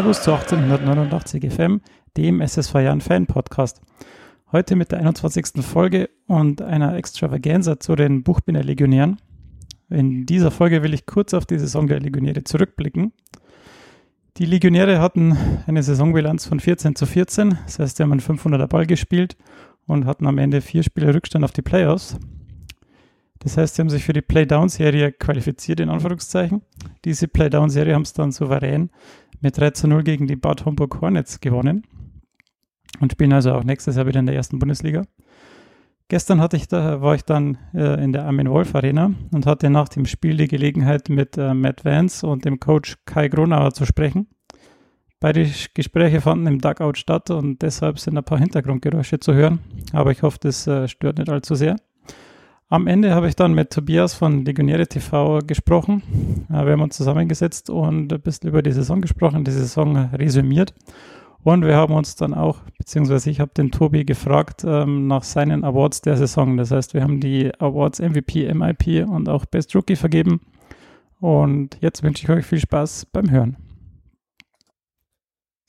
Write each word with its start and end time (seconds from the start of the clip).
Servus 0.00 0.22
zu 0.22 0.32
1889 0.32 1.52
FM, 1.52 1.82
dem 2.16 2.40
SSV 2.40 2.74
Jahren 2.76 3.02
Fan 3.02 3.26
Podcast. 3.26 3.82
Heute 4.50 4.74
mit 4.74 4.92
der 4.92 5.00
21. 5.00 5.62
Folge 5.62 6.08
und 6.26 6.62
einer 6.62 6.96
Extravaganza 6.96 7.78
zu 7.78 7.94
den 7.96 8.22
Buchbinder 8.22 8.64
Legionären. 8.64 9.18
In 9.90 10.24
dieser 10.24 10.50
Folge 10.50 10.82
will 10.82 10.94
ich 10.94 11.04
kurz 11.04 11.34
auf 11.34 11.44
die 11.44 11.58
Saison 11.58 11.86
der 11.86 12.00
Legionäre 12.00 12.44
zurückblicken. 12.44 13.12
Die 14.38 14.46
Legionäre 14.46 15.00
hatten 15.00 15.36
eine 15.66 15.82
Saisonbilanz 15.82 16.46
von 16.46 16.60
14 16.60 16.96
zu 16.96 17.04
14, 17.04 17.58
das 17.66 17.78
heißt, 17.78 17.98
sie 17.98 18.02
haben 18.02 18.12
einen 18.12 18.22
500er 18.22 18.68
Ball 18.68 18.86
gespielt 18.86 19.36
und 19.86 20.06
hatten 20.06 20.26
am 20.26 20.38
Ende 20.38 20.62
vier 20.62 20.82
Spiele 20.82 21.14
Rückstand 21.14 21.44
auf 21.44 21.52
die 21.52 21.60
Playoffs. 21.60 22.16
Das 23.40 23.58
heißt, 23.58 23.74
sie 23.74 23.82
haben 23.82 23.90
sich 23.90 24.04
für 24.04 24.14
die 24.14 24.22
Playdown-Serie 24.22 25.12
qualifiziert, 25.12 25.80
in 25.80 25.90
Anführungszeichen. 25.90 26.62
Diese 27.04 27.28
Playdown-Serie 27.28 27.94
haben 27.94 28.02
es 28.02 28.14
dann 28.14 28.32
souverän 28.32 28.90
mit 29.40 29.58
3 29.58 29.70
zu 29.70 29.88
0 29.88 30.02
gegen 30.02 30.26
die 30.26 30.36
Bad 30.36 30.64
Homburg 30.64 31.00
Hornets 31.00 31.40
gewonnen 31.40 31.86
und 33.00 33.12
spielen 33.12 33.32
also 33.32 33.52
auch 33.52 33.64
nächstes 33.64 33.96
Jahr 33.96 34.06
wieder 34.06 34.20
in 34.20 34.26
der 34.26 34.34
ersten 34.34 34.58
Bundesliga. 34.58 35.04
Gestern 36.08 36.40
hatte 36.40 36.56
ich 36.56 36.66
da, 36.66 37.00
war 37.00 37.14
ich 37.14 37.24
dann 37.24 37.56
äh, 37.72 38.02
in 38.02 38.12
der 38.12 38.24
Armin 38.24 38.50
Wolf 38.50 38.74
Arena 38.74 39.12
und 39.32 39.46
hatte 39.46 39.70
nach 39.70 39.88
dem 39.88 40.06
Spiel 40.06 40.36
die 40.36 40.48
Gelegenheit, 40.48 41.08
mit 41.08 41.38
äh, 41.38 41.54
Matt 41.54 41.84
Vance 41.84 42.26
und 42.26 42.44
dem 42.44 42.58
Coach 42.58 42.96
Kai 43.04 43.28
Gronauer 43.28 43.72
zu 43.72 43.86
sprechen. 43.86 44.26
Beide 45.20 45.48
Gespräche 45.74 46.20
fanden 46.20 46.46
im 46.48 46.58
Dugout 46.60 46.94
statt 46.96 47.30
und 47.30 47.62
deshalb 47.62 48.00
sind 48.00 48.18
ein 48.18 48.24
paar 48.24 48.38
Hintergrundgeräusche 48.38 49.20
zu 49.20 49.34
hören, 49.34 49.60
aber 49.92 50.10
ich 50.10 50.22
hoffe, 50.22 50.38
das 50.40 50.66
äh, 50.66 50.88
stört 50.88 51.18
nicht 51.18 51.30
allzu 51.30 51.54
sehr. 51.54 51.76
Am 52.72 52.86
Ende 52.86 53.16
habe 53.16 53.26
ich 53.26 53.34
dann 53.34 53.52
mit 53.52 53.70
Tobias 53.72 54.14
von 54.14 54.44
Legionäre 54.44 54.86
TV 54.86 55.40
gesprochen. 55.44 56.04
Wir 56.48 56.58
haben 56.58 56.80
uns 56.80 56.96
zusammengesetzt 56.96 57.68
und 57.68 58.12
ein 58.12 58.20
bisschen 58.20 58.48
über 58.48 58.62
die 58.62 58.70
Saison 58.70 59.00
gesprochen, 59.00 59.42
die 59.42 59.50
Saison 59.50 59.96
resümiert. 59.96 60.72
Und 61.42 61.64
wir 61.64 61.74
haben 61.74 61.92
uns 61.92 62.14
dann 62.14 62.32
auch, 62.32 62.60
beziehungsweise 62.78 63.28
ich 63.28 63.40
habe 63.40 63.50
den 63.56 63.72
Tobi 63.72 64.04
gefragt 64.04 64.62
ähm, 64.64 65.08
nach 65.08 65.24
seinen 65.24 65.64
Awards 65.64 66.02
der 66.02 66.16
Saison. 66.16 66.56
Das 66.56 66.70
heißt, 66.70 66.94
wir 66.94 67.02
haben 67.02 67.18
die 67.18 67.50
Awards 67.58 67.98
MVP, 67.98 68.54
MIP 68.54 69.04
und 69.04 69.28
auch 69.28 69.46
Best 69.46 69.74
Rookie 69.74 69.96
vergeben. 69.96 70.40
Und 71.18 71.76
jetzt 71.80 72.04
wünsche 72.04 72.22
ich 72.22 72.30
euch 72.30 72.46
viel 72.46 72.60
Spaß 72.60 73.06
beim 73.06 73.32
Hören. 73.32 73.56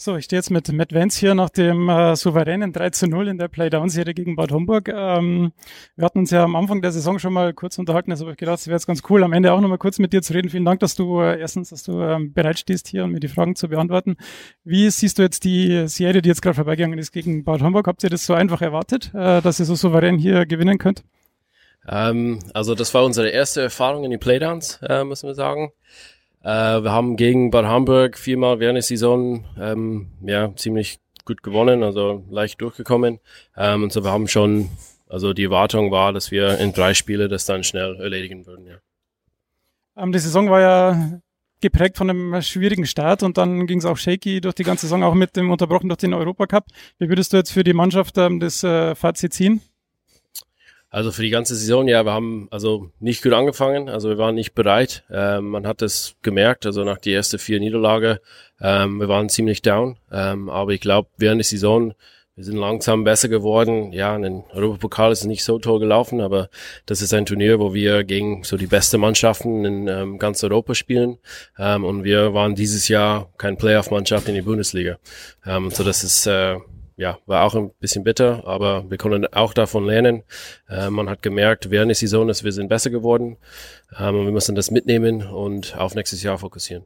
So, 0.04 0.16
ich 0.16 0.26
stehe 0.26 0.40
jetzt 0.40 0.50
mit 0.50 0.72
Matt 0.74 0.96
Vance 0.96 1.20
hier 1.20 1.36
nach 1.36 1.52
dem 1.52 1.88
äh, 1.88 2.16
souveränen 2.16 2.74
3 2.74 2.90
zu 2.90 3.06
0 3.06 3.28
in 3.28 3.38
der 3.38 3.50
Playdown-Serie 3.50 4.16
gegen 4.16 4.36
Bad 4.36 4.52
Homburg. 4.52 4.88
Ähm, 4.88 5.52
wir 5.96 6.06
hatten 6.06 6.18
uns 6.18 6.32
ja 6.32 6.44
am 6.44 6.56
Anfang 6.56 6.82
der 6.82 6.92
Saison 6.92 7.20
schon 7.20 7.34
mal 7.34 7.54
kurz 7.54 7.78
unterhalten, 7.78 8.10
also 8.10 8.26
habe 8.26 8.32
ich 8.32 8.40
gedacht, 8.40 8.58
es 8.58 8.66
wäre 8.66 8.78
jetzt 8.78 8.88
ganz 8.88 9.04
cool, 9.12 9.24
am 9.24 9.32
Ende 9.32 9.54
auch 9.54 9.62
nochmal 9.62 9.78
kurz 9.78 10.00
mit 10.00 10.12
dir 10.12 10.24
zu 10.24 10.34
reden. 10.34 10.50
Vielen 10.50 10.66
Dank, 10.66 10.80
dass 10.80 10.96
du 10.96 11.22
äh, 11.22 11.40
erstens, 11.40 11.70
dass 11.70 11.84
du 11.84 12.02
ähm, 12.02 12.34
bereit 12.34 12.58
stehst 12.58 12.88
hier 12.88 13.04
und 13.04 13.12
mir 13.12 13.20
die 13.20 13.28
Fragen 13.28 13.56
zu 13.56 13.68
beantworten. 13.68 14.18
Wie 14.64 14.90
siehst 14.90 15.20
du 15.20 15.22
jetzt 15.22 15.44
die 15.44 15.88
Serie, 15.88 16.24
die 16.24 16.30
jetzt 16.30 16.42
gerade 16.42 16.56
vorbeigegangen 16.56 16.98
ist 16.98 17.12
gegen 17.12 17.44
Bad 17.44 17.62
Homburg? 17.62 17.86
Habt 17.86 18.04
ihr 18.04 18.10
das 18.10 18.26
so 18.26 18.34
einfach 18.34 18.64
erwartet, 18.64 19.12
äh, 19.14 19.40
dass 19.44 19.60
ihr 19.60 19.66
so 19.66 19.76
souverän 19.76 20.18
hier 20.18 20.48
gewinnen 20.48 20.80
könnt? 20.80 21.04
Ähm, 21.88 22.40
also 22.56 22.74
das 22.74 22.92
war 22.96 23.06
unsere 23.06 23.30
erste 23.30 23.62
Erfahrung 23.62 24.04
in 24.04 24.10
die 24.10 24.18
Playdowns, 24.18 24.80
äh, 24.82 25.04
müssen 25.04 25.28
wir 25.28 25.36
sagen. 25.36 25.74
Äh, 26.44 26.84
wir 26.84 26.92
haben 26.92 27.18
gegen 27.18 27.52
Bad 27.52 27.66
Hamburg 27.66 28.18
viermal 28.18 28.60
während 28.60 28.76
der 28.76 28.84
Saison 28.84 29.46
ähm, 29.60 30.08
ja, 30.22 30.56
ziemlich 30.56 31.00
gut 31.26 31.44
gewonnen, 31.44 31.84
also 31.84 32.26
leicht 32.30 32.62
durchgekommen. 32.62 33.20
Ähm, 33.56 33.84
und 33.84 33.92
so 33.92 34.04
wir 34.04 34.12
haben 34.12 34.28
schon, 34.28 34.70
also 35.08 35.34
die 35.34 35.46
Erwartung 35.46 35.92
war, 35.92 36.14
dass 36.14 36.32
wir 36.32 36.58
in 36.58 36.74
drei 36.74 36.94
Spiele 36.94 37.28
das 37.28 37.46
dann 37.46 37.64
schnell 37.64 37.96
erledigen 38.00 38.46
würden. 38.46 38.66
Ja. 38.66 38.78
Ähm, 39.98 40.12
die 40.12 40.20
Saison 40.20 40.50
war 40.50 40.62
ja 40.62 41.22
geprägt 41.62 41.98
von 41.98 42.10
einem 42.10 42.42
schwierigen 42.42 42.88
Start 42.88 43.22
und 43.22 43.38
dann 43.38 43.68
ging 43.68 43.78
es 43.78 43.86
auch 43.86 43.98
shaky 43.98 44.42
durch 44.42 44.56
die 44.56 44.64
ganze 44.64 44.88
Saison, 44.88 45.04
auch 45.04 45.14
mit 45.14 45.36
dem 45.36 45.52
unterbrochen 45.52 45.90
durch 45.90 46.00
den 46.00 46.16
Europacup. 46.16 46.66
Wie 46.98 47.08
würdest 47.08 47.34
du 47.34 47.38
jetzt 47.38 47.52
für 47.52 47.64
die 47.64 47.74
Mannschaft 47.74 48.18
ähm, 48.18 48.40
das 48.40 48.64
äh, 48.64 48.96
Fazit 48.96 49.34
ziehen? 49.34 49.62
Also 50.94 51.14
für 51.14 51.22
die 51.22 51.30
ganze 51.30 51.56
Saison, 51.56 51.88
ja, 51.88 52.04
wir 52.04 52.12
haben 52.12 52.50
also 52.52 52.92
nicht 53.00 53.24
gut 53.24 53.32
angefangen, 53.32 53.88
also 53.88 54.10
wir 54.10 54.18
waren 54.18 54.36
nicht 54.36 54.54
bereit. 54.54 55.06
Ähm, 55.10 55.48
man 55.48 55.66
hat 55.66 55.82
es 55.82 56.16
gemerkt, 56.22 56.66
also 56.66 56.84
nach 56.84 56.98
die 56.98 57.12
erste 57.12 57.40
vier 57.40 57.62
Niederlage, 57.62 58.20
ähm, 58.60 58.98
wir 58.98 59.08
waren 59.08 59.30
ziemlich 59.30 59.62
down. 59.62 59.98
Ähm, 60.12 60.50
aber 60.50 60.72
ich 60.72 60.82
glaube, 60.82 61.08
während 61.18 61.40
der 61.40 61.46
Saison, 61.46 61.94
wir 62.36 62.44
sind 62.44 62.58
langsam 62.58 63.06
besser 63.06 63.30
geworden. 63.30 63.94
Ja, 63.94 64.14
in 64.18 64.24
den 64.24 64.44
Europapokal 64.52 65.14
ist 65.14 65.22
es 65.22 65.28
nicht 65.28 65.46
so 65.46 65.60
toll 65.60 65.80
gelaufen, 65.80 66.20
aber 66.20 66.50
das 66.86 67.02
ist 67.02 67.14
ein 67.14 67.26
Turnier, 67.26 67.60
wo 67.62 67.74
wir 67.74 68.04
gegen 68.04 68.44
so 68.44 68.58
die 68.58 68.68
beste 68.68 68.98
Mannschaften 68.98 69.64
in 69.64 69.88
ähm, 69.88 70.20
ganz 70.20 70.44
Europa 70.44 70.76
spielen. 70.76 71.20
Ähm, 71.58 71.86
und 71.86 72.04
wir 72.04 72.34
waren 72.34 72.54
dieses 72.54 72.90
Jahr 72.90 73.30
kein 73.38 73.56
Playoff-Mannschaft 73.56 74.28
in 74.28 74.36
die 74.36 74.42
Bundesliga. 74.42 74.98
Ähm, 75.46 75.72
so 75.72 75.86
das 75.86 76.04
ist 76.04 76.28
äh, 76.28 76.58
ja, 77.02 77.18
war 77.26 77.44
auch 77.44 77.56
ein 77.56 77.72
bisschen 77.80 78.04
bitter, 78.04 78.44
aber 78.46 78.90
wir 78.90 78.98
konnten 79.00 79.26
auch 79.34 79.54
davon 79.54 79.86
lernen. 79.86 80.22
Äh, 80.70 80.92
man 80.92 81.10
hat 81.10 81.24
gemerkt, 81.24 81.72
während 81.72 81.90
der 81.90 81.96
Saison, 81.96 82.28
dass 82.28 82.44
wir 82.44 82.52
sind 82.52 82.70
besser 82.70 82.92
geworden 82.92 83.38
ähm, 84.00 84.26
wir 84.26 84.32
müssen 84.32 84.56
das 84.56 84.70
mitnehmen 84.72 85.24
und 85.24 85.76
auf 85.78 85.96
nächstes 85.96 86.22
Jahr 86.22 86.38
fokussieren. 86.38 86.86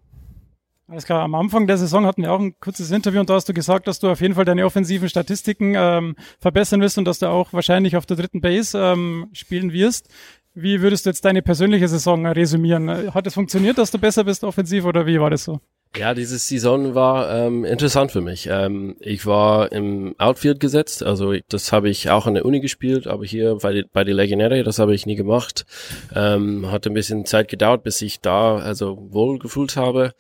Alles 0.88 1.06
klar, 1.06 1.22
am 1.24 1.36
Anfang 1.36 1.68
der 1.68 1.78
Saison 1.78 2.06
hatten 2.06 2.22
wir 2.22 2.32
auch 2.32 2.40
ein 2.40 2.60
kurzes 2.60 2.92
Interview 2.92 3.20
und 3.20 3.30
da 3.30 3.34
hast 3.34 3.50
du 3.50 3.54
gesagt, 3.54 3.88
dass 3.88 4.00
du 4.00 4.10
auf 4.10 4.22
jeden 4.22 4.36
Fall 4.36 4.46
deine 4.46 4.66
offensiven 4.66 5.10
Statistiken 5.10 5.74
ähm, 5.76 6.16
verbessern 6.40 6.80
wirst 6.80 6.98
und 6.98 7.06
dass 7.06 7.20
du 7.20 7.28
auch 7.28 7.52
wahrscheinlich 7.54 7.98
auf 7.98 8.06
der 8.06 8.16
dritten 8.16 8.40
Base 8.40 8.78
ähm, 8.80 9.28
spielen 9.34 9.74
wirst. 9.74 10.10
Wie 10.54 10.82
würdest 10.82 11.06
du 11.06 11.10
jetzt 11.10 11.26
deine 11.26 11.42
persönliche 11.42 11.90
Saison 11.90 12.26
resümieren? 12.26 13.14
Hat 13.14 13.28
es 13.28 13.34
funktioniert, 13.34 13.78
dass 13.78 13.92
du 13.92 13.98
besser 13.98 14.24
bist 14.24 14.46
offensiv 14.46 14.86
oder 14.86 15.06
wie 15.06 15.20
war 15.20 15.30
das 15.30 15.44
so? 15.44 15.60
Ja, 15.98 16.14
diese 16.14 16.38
Saison 16.38 16.94
war 16.94 17.34
ähm, 17.34 17.64
interessant 17.64 18.12
für 18.12 18.20
mich. 18.20 18.50
Ähm, 18.52 18.98
ich 19.00 19.26
war 19.26 19.72
im 19.72 20.14
Outfield 20.18 20.60
gesetzt, 20.60 21.04
also 21.04 21.34
das 21.48 21.72
habe 21.72 21.90
ich 21.90 22.10
auch 22.10 22.28
an 22.28 22.34
der 22.34 22.46
Uni 22.46 22.60
gespielt, 22.60 23.08
aber 23.08 23.24
hier 23.24 23.56
bei, 23.62 23.72
die, 23.72 23.86
bei 23.94 24.04
die 24.04 24.12
Legionäre, 24.12 24.64
das 24.64 24.78
habe 24.78 24.94
ich 24.94 25.06
nie 25.06 25.16
gemacht. 25.16 25.66
Ähm, 26.14 26.70
hat 26.70 26.86
ein 26.86 26.94
bisschen 26.94 27.26
Zeit 27.26 27.48
gedauert, 27.48 27.84
bis 27.84 28.02
ich 28.02 28.20
da 28.20 28.58
also 28.58 29.08
wohl 29.10 29.40
gefühlt 29.40 29.78
habe. 29.78 30.14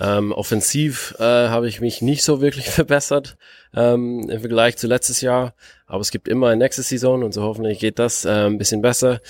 Ähm, 0.00 0.32
offensiv 0.32 1.14
äh, 1.20 1.22
habe 1.22 1.68
ich 1.68 1.80
mich 1.80 2.02
nicht 2.02 2.24
so 2.24 2.40
wirklich 2.40 2.66
verbessert 2.70 3.36
ähm, 3.72 4.28
im 4.28 4.40
Vergleich 4.40 4.78
zu 4.78 4.88
letztes 4.88 5.20
Jahr, 5.20 5.54
aber 5.86 6.00
es 6.00 6.10
gibt 6.10 6.26
immer 6.26 6.48
eine 6.48 6.56
nächste 6.56 6.82
Saison 6.82 7.22
und 7.22 7.32
so 7.32 7.42
hoffentlich 7.42 7.78
geht 7.78 8.00
das 8.00 8.24
äh, 8.24 8.46
ein 8.46 8.58
bisschen 8.58 8.82
besser. 8.82 9.20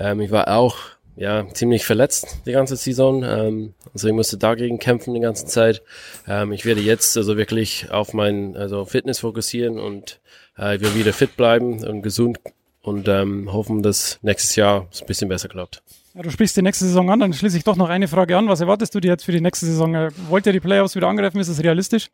Ähm, 0.00 0.20
ich 0.20 0.32
war 0.32 0.48
auch 0.48 0.93
ja, 1.16 1.46
ziemlich 1.52 1.84
verletzt 1.84 2.38
die 2.46 2.52
ganze 2.52 2.76
Saison. 2.76 3.22
Ähm, 3.22 3.74
also 3.92 4.08
ich 4.08 4.14
musste 4.14 4.36
dagegen 4.36 4.78
kämpfen 4.78 5.14
die 5.14 5.20
ganze 5.20 5.46
Zeit. 5.46 5.82
Ähm, 6.26 6.52
ich 6.52 6.64
werde 6.64 6.80
jetzt 6.80 7.16
also 7.16 7.36
wirklich 7.36 7.90
auf 7.90 8.14
mein 8.14 8.56
also 8.56 8.84
Fitness 8.84 9.20
fokussieren 9.20 9.78
und 9.78 10.20
äh, 10.58 10.76
ich 10.76 10.80
will 10.80 10.94
wieder 10.94 11.12
fit 11.12 11.36
bleiben 11.36 11.84
und 11.84 12.02
gesund 12.02 12.38
und 12.82 13.08
ähm, 13.08 13.52
hoffen, 13.52 13.82
dass 13.82 14.18
nächstes 14.22 14.56
Jahr 14.56 14.88
es 14.92 15.02
ein 15.02 15.06
bisschen 15.06 15.28
besser 15.28 15.48
klappt. 15.48 15.82
Ja, 16.14 16.22
du 16.22 16.30
sprichst 16.30 16.56
die 16.56 16.62
nächste 16.62 16.84
Saison 16.84 17.10
an, 17.10 17.20
dann 17.20 17.32
schließe 17.32 17.56
ich 17.56 17.64
doch 17.64 17.76
noch 17.76 17.88
eine 17.88 18.06
Frage 18.06 18.36
an. 18.36 18.48
Was 18.48 18.60
erwartest 18.60 18.94
du 18.94 19.00
dir 19.00 19.08
jetzt 19.08 19.24
für 19.24 19.32
die 19.32 19.40
nächste 19.40 19.66
Saison? 19.66 19.94
Äh, 19.94 20.10
wollt 20.28 20.46
ihr 20.46 20.52
die 20.52 20.60
Playoffs 20.60 20.94
wieder 20.94 21.08
angreifen? 21.08 21.38
Ist 21.38 21.48
das 21.48 21.62
realistisch? 21.62 22.10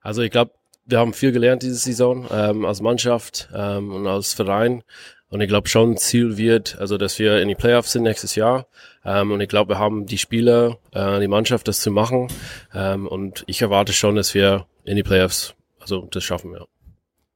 Also 0.00 0.22
ich 0.22 0.30
glaube, 0.30 0.52
wir 0.86 0.98
haben 0.98 1.12
viel 1.12 1.32
gelernt 1.32 1.62
diese 1.62 1.74
Saison 1.74 2.26
ähm, 2.32 2.64
als 2.64 2.80
Mannschaft 2.80 3.48
ähm, 3.54 3.92
und 3.92 4.06
als 4.06 4.34
Verein. 4.34 4.82
Und 5.28 5.40
ich 5.40 5.48
glaube 5.48 5.68
schon, 5.68 5.96
Ziel 5.96 6.36
wird, 6.36 6.78
also 6.78 6.98
dass 6.98 7.18
wir 7.18 7.40
in 7.40 7.48
die 7.48 7.54
Playoffs 7.54 7.92
sind 7.92 8.04
nächstes 8.04 8.36
Jahr. 8.36 8.66
Ähm, 9.04 9.32
und 9.32 9.40
ich 9.40 9.48
glaube, 9.48 9.74
wir 9.74 9.78
haben 9.78 10.06
die 10.06 10.18
Spieler, 10.18 10.78
äh, 10.92 11.18
die 11.20 11.28
Mannschaft, 11.28 11.66
das 11.68 11.80
zu 11.80 11.90
machen. 11.90 12.28
Ähm, 12.72 13.06
und 13.06 13.44
ich 13.46 13.62
erwarte 13.62 13.92
schon, 13.92 14.14
dass 14.14 14.34
wir 14.34 14.66
in 14.84 14.96
die 14.96 15.02
Playoffs, 15.02 15.54
also 15.80 16.08
das 16.10 16.22
schaffen 16.22 16.52
wir. 16.52 16.62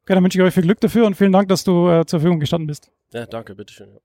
Okay, 0.04 0.14
dann 0.14 0.22
wünsche 0.22 0.38
ich 0.38 0.44
euch 0.44 0.54
viel 0.54 0.62
Glück 0.62 0.80
dafür 0.80 1.06
und 1.06 1.14
vielen 1.14 1.32
Dank, 1.32 1.48
dass 1.48 1.64
du 1.64 1.88
äh, 1.88 2.06
zur 2.06 2.20
Verfügung 2.20 2.40
gestanden 2.40 2.68
bist. 2.68 2.90
Ja, 3.12 3.26
danke, 3.26 3.54
bitteschön. 3.54 3.88
Ja. 3.92 4.00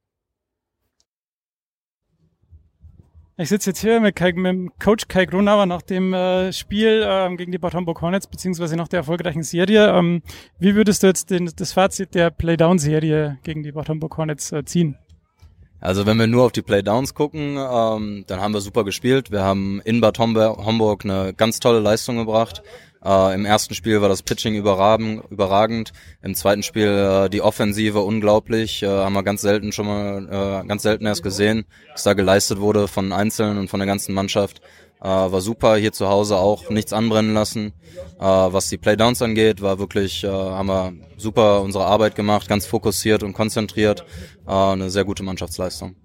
Ich 3.37 3.49
sitze 3.49 3.71
jetzt 3.71 3.81
hier 3.81 3.99
mit, 3.99 4.15
Kai, 4.15 4.31
mit 4.31 4.79
Coach 4.79 5.09
Kai 5.09 5.25
Grunauer 5.25 5.65
nach 5.65 5.81
dem 5.81 6.13
äh, 6.13 6.53
Spiel 6.53 7.03
ähm, 7.05 7.35
gegen 7.35 7.51
die 7.51 7.57
Bad 7.57 7.73
Hamburg 7.73 8.01
Hornets, 8.01 8.27
beziehungsweise 8.27 8.77
nach 8.77 8.87
der 8.87 8.99
erfolgreichen 8.99 9.43
Serie. 9.43 9.89
Ähm, 9.93 10.21
wie 10.57 10.73
würdest 10.73 11.03
du 11.03 11.07
jetzt 11.07 11.31
den, 11.31 11.51
das 11.53 11.73
Fazit 11.73 12.15
der 12.15 12.31
Playdown-Serie 12.31 13.39
gegen 13.43 13.61
die 13.61 13.73
Bad 13.73 13.89
Hamburg 13.89 14.15
Hornets 14.15 14.53
äh, 14.53 14.63
ziehen? 14.63 14.97
Also 15.81 16.05
wenn 16.05 16.17
wir 16.17 16.27
nur 16.27 16.45
auf 16.45 16.53
die 16.53 16.61
Playdowns 16.61 17.13
gucken, 17.13 17.57
ähm, 17.57 18.23
dann 18.25 18.39
haben 18.39 18.53
wir 18.53 18.61
super 18.61 18.85
gespielt. 18.85 19.31
Wir 19.31 19.43
haben 19.43 19.81
in 19.83 19.99
Bad 19.99 20.17
Homburg 20.17 21.03
eine 21.03 21.33
ganz 21.33 21.59
tolle 21.59 21.81
Leistung 21.81 22.15
gebracht. 22.15 22.63
Äh, 23.05 23.35
Im 23.35 23.45
ersten 23.45 23.75
Spiel 23.75 24.01
war 24.01 24.09
das 24.09 24.23
Pitching 24.23 24.55
überragend. 24.55 25.91
Im 26.23 26.33
zweiten 26.33 26.63
Spiel 26.63 26.87
äh, 26.87 27.29
die 27.29 27.41
Offensive 27.41 27.99
unglaublich. 28.01 28.81
Äh, 28.81 28.87
haben 28.87 29.13
wir 29.13 29.23
ganz 29.23 29.41
selten 29.41 29.71
schon 29.71 29.85
mal, 29.85 30.63
äh, 30.63 30.67
ganz 30.67 30.81
selten 30.81 31.05
erst 31.05 31.21
gesehen, 31.21 31.65
was 31.91 32.03
da 32.03 32.13
geleistet 32.13 32.59
wurde 32.59 32.87
von 32.87 33.13
Einzelnen 33.13 33.59
und 33.59 33.69
von 33.69 33.79
der 33.79 33.87
ganzen 33.87 34.15
Mannschaft. 34.15 34.59
Äh, 35.01 35.07
war 35.07 35.41
super. 35.41 35.77
Hier 35.77 35.91
zu 35.91 36.07
Hause 36.09 36.37
auch 36.37 36.71
nichts 36.71 36.93
anbrennen 36.93 37.35
lassen. 37.35 37.73
Äh, 38.19 38.23
was 38.23 38.69
die 38.69 38.77
Playdowns 38.77 39.21
angeht, 39.21 39.61
war 39.61 39.77
wirklich, 39.77 40.23
haben 40.23 40.67
wir 40.67 40.93
super 41.17 41.61
unsere 41.61 41.85
Arbeit 41.85 42.15
gemacht, 42.15 42.47
ganz 42.47 42.65
fokussiert 42.65 43.21
und 43.21 43.33
konzentriert. 43.33 44.03
Eine 44.47 44.89
sehr 44.89 45.05
gute 45.05 45.23
Mannschaftsleistung. 45.23 45.95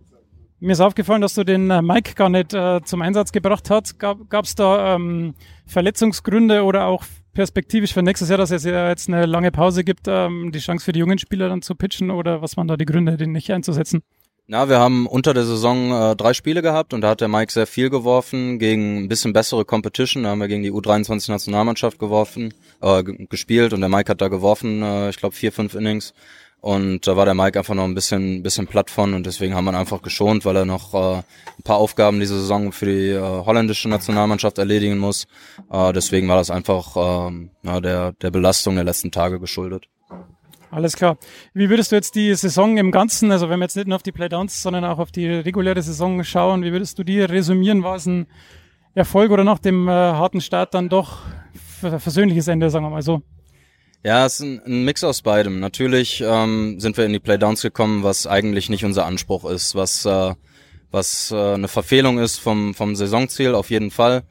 Mir 0.63 0.73
ist 0.73 0.81
aufgefallen, 0.81 1.23
dass 1.23 1.33
du 1.33 1.43
den 1.43 1.71
äh, 1.71 1.81
Mike 1.81 2.15
gar 2.15 2.29
nicht 2.29 2.53
äh, 2.53 2.83
zum 2.85 3.01
Einsatz 3.01 3.33
gebracht 3.33 3.71
hast. 3.71 3.99
Gab 3.99 4.45
es 4.45 4.55
da 4.55 4.95
ähm, 4.95 5.35
Verletzungsgründe 5.65 6.65
oder 6.65 6.85
auch 6.85 7.05
perspektivisch 7.33 7.95
für 7.95 8.03
nächstes 8.03 8.29
Jahr, 8.29 8.37
dass 8.37 8.51
es 8.51 8.65
ja 8.65 8.91
jetzt 8.91 9.09
eine 9.09 9.25
lange 9.25 9.53
Pause 9.53 9.85
gibt, 9.85 10.07
ähm, 10.07 10.53
die 10.53 10.59
Chance 10.59 10.85
für 10.85 10.93
die 10.93 11.01
jungen 11.01 11.19
Spieler 11.19 11.49
dann 11.49 11.63
zu 11.63 11.75
pitchen 11.75 12.11
oder 12.11 12.43
was 12.43 12.59
waren 12.59 12.69
da 12.69 12.77
die 12.77 12.85
Gründe, 12.85 13.17
den 13.17 13.33
nicht 13.33 13.51
einzusetzen? 13.51 14.03
Na, 14.49 14.69
wir 14.69 14.79
haben 14.81 15.07
unter 15.07 15.33
der 15.33 15.45
Saison 15.45 15.93
äh, 15.93 16.17
drei 16.17 16.35
Spiele 16.35 16.61
gehabt 16.61 16.93
und 16.93 17.01
da 17.01 17.11
hat 17.11 17.23
der 17.23 17.29
Mike 17.29 17.53
sehr 17.53 17.67
viel 17.67 17.89
geworfen 17.89 18.59
gegen 18.59 19.05
ein 19.05 19.09
bisschen 19.09 19.33
bessere 19.33 19.65
Competition. 19.65 20.25
Da 20.25 20.31
haben 20.31 20.41
wir 20.41 20.49
gegen 20.49 20.65
die 20.65 20.73
U23 20.73 21.31
Nationalmannschaft 21.31 21.99
geworfen, 21.99 22.53
äh, 22.83 23.03
gespielt 23.03 23.73
und 23.73 23.81
der 23.81 23.89
Mike 23.89 24.11
hat 24.11 24.21
da 24.21 24.29
geworfen, 24.29 24.83
äh, 24.83 25.09
ich 25.09 25.17
glaube 25.17 25.37
vier, 25.37 25.53
fünf 25.53 25.75
Innings. 25.75 26.13
Und 26.61 27.07
da 27.07 27.17
war 27.17 27.25
der 27.25 27.35
Mike 27.35 27.59
einfach 27.59 27.75
noch 27.75 27.85
ein 27.85 27.95
bisschen, 27.95 28.43
bisschen 28.43 28.67
platt 28.67 28.91
von 28.91 29.15
und 29.15 29.25
deswegen 29.25 29.55
haben 29.55 29.65
wir 29.65 29.73
ihn 29.73 29.77
einfach 29.77 30.03
geschont, 30.03 30.45
weil 30.45 30.57
er 30.57 30.67
noch 30.67 30.93
äh, 30.93 31.17
ein 31.17 31.63
paar 31.65 31.79
Aufgaben 31.79 32.21
diese 32.21 32.39
Saison 32.39 32.71
für 32.73 32.87
die 32.87 33.09
äh, 33.09 33.21
holländische 33.21 33.89
Nationalmannschaft 33.89 34.59
erledigen 34.59 34.99
muss. 34.99 35.27
Äh, 35.71 35.93
deswegen 35.95 36.29
war 36.29 36.37
das 36.37 36.51
einfach 36.51 36.97
äh, 36.97 37.49
ja, 37.63 37.81
der, 37.81 38.13
der 38.13 38.31
Belastung 38.31 38.75
der 38.75 38.85
letzten 38.85 39.11
Tage 39.11 39.41
geschuldet. 39.41 39.87
Alles 40.71 40.97
klar. 40.97 41.17
Wie 41.55 41.69
würdest 41.71 41.91
du 41.93 41.97
jetzt 41.97 42.15
die 42.15 42.33
Saison 42.35 42.77
im 42.77 42.93
Ganzen, 42.93 43.33
also 43.33 43.49
wenn 43.49 43.59
wir 43.59 43.65
jetzt 43.65 43.77
nicht 43.77 43.89
nur 43.89 43.97
auf 43.97 44.03
die 44.03 44.13
Playdowns, 44.13 44.63
sondern 44.63 44.85
auch 44.85 44.99
auf 44.99 45.11
die 45.11 45.27
reguläre 45.27 45.83
Saison 45.83 46.23
schauen, 46.23 46.63
wie 46.63 46.73
würdest 46.73 46.99
du 46.99 47.05
die 47.05 47.21
resümieren? 47.21 47.83
War 47.83 47.97
es 47.97 48.07
ein 48.07 48.27
Erfolg 48.95 49.33
oder 49.33 49.45
nach 49.45 49.59
dem 49.59 49.89
äh, 49.89 49.93
harten 49.93 50.41
Start 50.41 50.75
dann 50.75 50.89
doch 50.89 51.23
versöhnliches 51.81 52.49
Ende, 52.49 52.69
sagen 52.69 52.85
wir 52.85 52.91
mal 52.91 53.03
so? 53.03 53.23
Ja, 54.03 54.25
es 54.25 54.35
ist 54.35 54.41
ein, 54.41 54.63
ein 54.65 54.85
Mix 54.85 55.05
aus 55.05 55.21
beidem. 55.21 55.61
Natürlich 55.61 56.23
ähm, 56.25 56.81
sind 56.81 56.97
wir 56.97 57.05
in 57.05 57.13
die 57.13 57.19
Playdowns 57.19 57.61
gekommen, 57.61 58.03
was 58.03 58.27
eigentlich 58.27 58.71
nicht 58.71 58.85
unser 58.85 59.05
Anspruch 59.05 59.45
ist, 59.45 59.75
was 59.75 60.07
äh, 60.07 60.35
was 60.91 61.31
äh, 61.31 61.55
eine 61.55 61.69
Verfehlung 61.69 62.19
ist 62.19 62.39
vom 62.39 62.75
vom 62.75 62.97
Saisonziel 62.97 63.55
auf 63.55 63.71
jeden 63.71 63.91
Fall. 63.91 64.23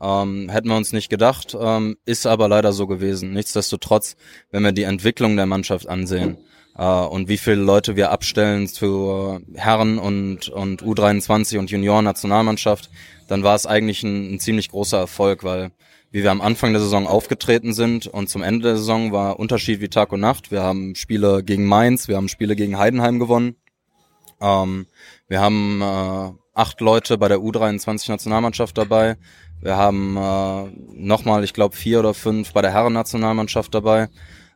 Ähm, 0.00 0.48
hätten 0.48 0.68
wir 0.68 0.76
uns 0.76 0.92
nicht 0.92 1.08
gedacht, 1.08 1.56
ähm, 1.58 1.96
ist 2.04 2.26
aber 2.26 2.48
leider 2.48 2.72
so 2.72 2.88
gewesen. 2.88 3.32
Nichtsdestotrotz, 3.32 4.16
wenn 4.50 4.64
wir 4.64 4.72
die 4.72 4.82
Entwicklung 4.82 5.36
der 5.36 5.46
Mannschaft 5.46 5.88
ansehen 5.88 6.38
äh, 6.76 6.84
und 6.84 7.28
wie 7.28 7.38
viele 7.38 7.62
Leute 7.62 7.94
wir 7.94 8.10
abstellen 8.10 8.66
zu 8.66 9.40
äh, 9.54 9.58
Herren 9.58 9.98
und, 9.98 10.48
und 10.48 10.82
U23 10.82 11.58
und 11.60 11.70
Junioren-Nationalmannschaft, 11.70 12.90
dann 13.28 13.44
war 13.44 13.54
es 13.54 13.66
eigentlich 13.66 14.02
ein, 14.02 14.34
ein 14.34 14.40
ziemlich 14.40 14.70
großer 14.70 14.98
Erfolg, 14.98 15.44
weil 15.44 15.70
wie 16.12 16.22
wir 16.22 16.30
am 16.30 16.42
Anfang 16.42 16.72
der 16.72 16.82
Saison 16.82 17.06
aufgetreten 17.06 17.72
sind 17.72 18.06
und 18.06 18.28
zum 18.28 18.42
Ende 18.42 18.68
der 18.68 18.76
Saison 18.76 19.12
war 19.12 19.40
Unterschied 19.40 19.80
wie 19.80 19.88
Tag 19.88 20.12
und 20.12 20.20
Nacht. 20.20 20.52
Wir 20.52 20.62
haben 20.62 20.94
Spiele 20.94 21.42
gegen 21.42 21.66
Mainz, 21.66 22.06
wir 22.06 22.16
haben 22.16 22.28
Spiele 22.28 22.54
gegen 22.54 22.78
Heidenheim 22.78 23.18
gewonnen. 23.18 23.56
Ähm, 24.40 24.86
wir 25.26 25.40
haben 25.40 25.80
äh, 25.80 26.32
acht 26.54 26.80
Leute 26.82 27.16
bei 27.16 27.28
der 27.28 27.38
U23-Nationalmannschaft 27.38 28.76
dabei. 28.76 29.16
Wir 29.62 29.76
haben 29.78 30.16
äh, 30.18 30.70
nochmal, 30.94 31.44
ich 31.44 31.54
glaube, 31.54 31.76
vier 31.76 32.00
oder 32.00 32.12
fünf 32.12 32.52
bei 32.52 32.60
der 32.60 32.72
Herren-Nationalmannschaft 32.72 33.74
dabei. 33.74 34.08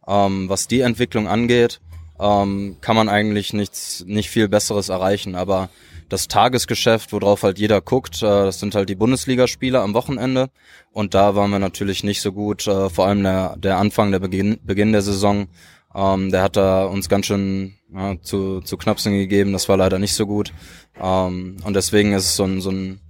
Ähm, 0.06 0.50
was 0.50 0.68
die 0.68 0.80
Entwicklung 0.80 1.26
angeht, 1.26 1.80
ähm, 2.20 2.76
kann 2.82 2.96
man 2.96 3.08
eigentlich 3.08 3.54
nichts, 3.54 4.04
nicht 4.06 4.28
viel 4.28 4.48
Besseres 4.48 4.90
erreichen. 4.90 5.34
Aber 5.34 5.70
das 6.08 6.28
Tagesgeschäft, 6.28 7.12
worauf 7.12 7.42
halt 7.42 7.58
jeder 7.58 7.80
guckt, 7.80 8.22
äh, 8.22 8.26
das 8.26 8.60
sind 8.60 8.74
halt 8.74 8.88
die 8.88 8.94
Bundesligaspiele 8.94 9.80
am 9.80 9.94
Wochenende. 9.94 10.50
Und 10.92 11.14
da 11.14 11.34
waren 11.34 11.50
wir 11.50 11.58
natürlich 11.58 12.04
nicht 12.04 12.20
so 12.20 12.32
gut. 12.32 12.66
Äh, 12.66 12.90
vor 12.90 13.06
allem 13.06 13.22
der, 13.22 13.56
der 13.56 13.78
Anfang, 13.78 14.12
der 14.12 14.20
Beginn, 14.20 14.58
Beginn 14.64 14.92
der 14.92 15.02
Saison, 15.02 15.48
ähm, 15.94 16.30
der 16.30 16.42
hat 16.42 16.56
da 16.56 16.84
uns 16.84 17.08
ganz 17.08 17.26
schön 17.26 17.74
ja, 17.94 18.20
zu, 18.20 18.60
zu 18.60 18.76
Knapsen 18.76 19.12
gegeben. 19.12 19.52
Das 19.52 19.68
war 19.68 19.76
leider 19.76 19.98
nicht 19.98 20.14
so 20.14 20.26
gut. 20.26 20.52
Ähm, 21.00 21.56
und 21.64 21.74
deswegen 21.74 22.12
ist 22.12 22.24
es 22.24 22.36
so 22.36 22.44
ein, 22.44 22.60
so 22.60 22.70
ein 22.70 23.00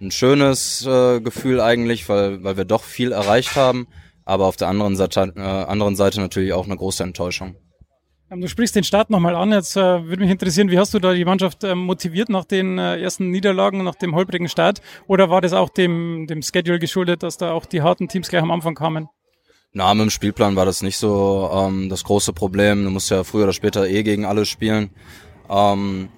ein 0.00 0.10
schönes 0.10 0.86
äh, 0.86 1.20
Gefühl 1.20 1.60
eigentlich, 1.60 2.08
weil, 2.08 2.42
weil 2.44 2.56
wir 2.56 2.64
doch 2.64 2.82
viel 2.82 3.12
erreicht 3.12 3.56
haben, 3.56 3.86
aber 4.24 4.46
auf 4.46 4.56
der 4.56 4.68
anderen 4.68 4.96
Seite, 4.96 5.32
äh, 5.36 5.40
anderen 5.40 5.96
Seite 5.96 6.20
natürlich 6.20 6.52
auch 6.52 6.66
eine 6.66 6.76
große 6.76 7.02
Enttäuschung. 7.02 7.56
Ähm, 8.30 8.40
du 8.40 8.48
sprichst 8.48 8.74
den 8.74 8.84
Start 8.84 9.10
nochmal 9.10 9.34
an. 9.34 9.52
Jetzt 9.52 9.76
äh, 9.76 10.04
würde 10.06 10.22
mich 10.22 10.30
interessieren, 10.30 10.70
wie 10.70 10.78
hast 10.78 10.94
du 10.94 10.98
da 10.98 11.12
die 11.12 11.24
Mannschaft 11.24 11.64
äh, 11.64 11.74
motiviert 11.74 12.28
nach 12.28 12.44
den 12.44 12.78
äh, 12.78 13.00
ersten 13.00 13.30
Niederlagen, 13.30 13.84
nach 13.84 13.94
dem 13.94 14.14
holprigen 14.14 14.48
Start? 14.48 14.80
Oder 15.06 15.30
war 15.30 15.40
das 15.40 15.52
auch 15.52 15.68
dem, 15.68 16.26
dem 16.26 16.42
Schedule 16.42 16.78
geschuldet, 16.78 17.22
dass 17.22 17.36
da 17.36 17.52
auch 17.52 17.66
die 17.66 17.82
harten 17.82 18.08
Teams 18.08 18.28
gleich 18.28 18.42
am 18.42 18.50
Anfang 18.50 18.74
kamen? 18.74 19.08
Na, 19.72 19.92
mit 19.92 20.04
dem 20.04 20.10
Spielplan 20.10 20.56
war 20.56 20.64
das 20.64 20.82
nicht 20.82 20.96
so 20.96 21.50
ähm, 21.52 21.88
das 21.88 22.04
große 22.04 22.32
Problem. 22.32 22.84
Du 22.84 22.90
musst 22.90 23.10
ja 23.10 23.24
früher 23.24 23.44
oder 23.44 23.52
später 23.52 23.88
eh 23.88 24.02
gegen 24.04 24.24
alle 24.24 24.46
spielen. 24.46 24.90
Ähm, 25.50 26.08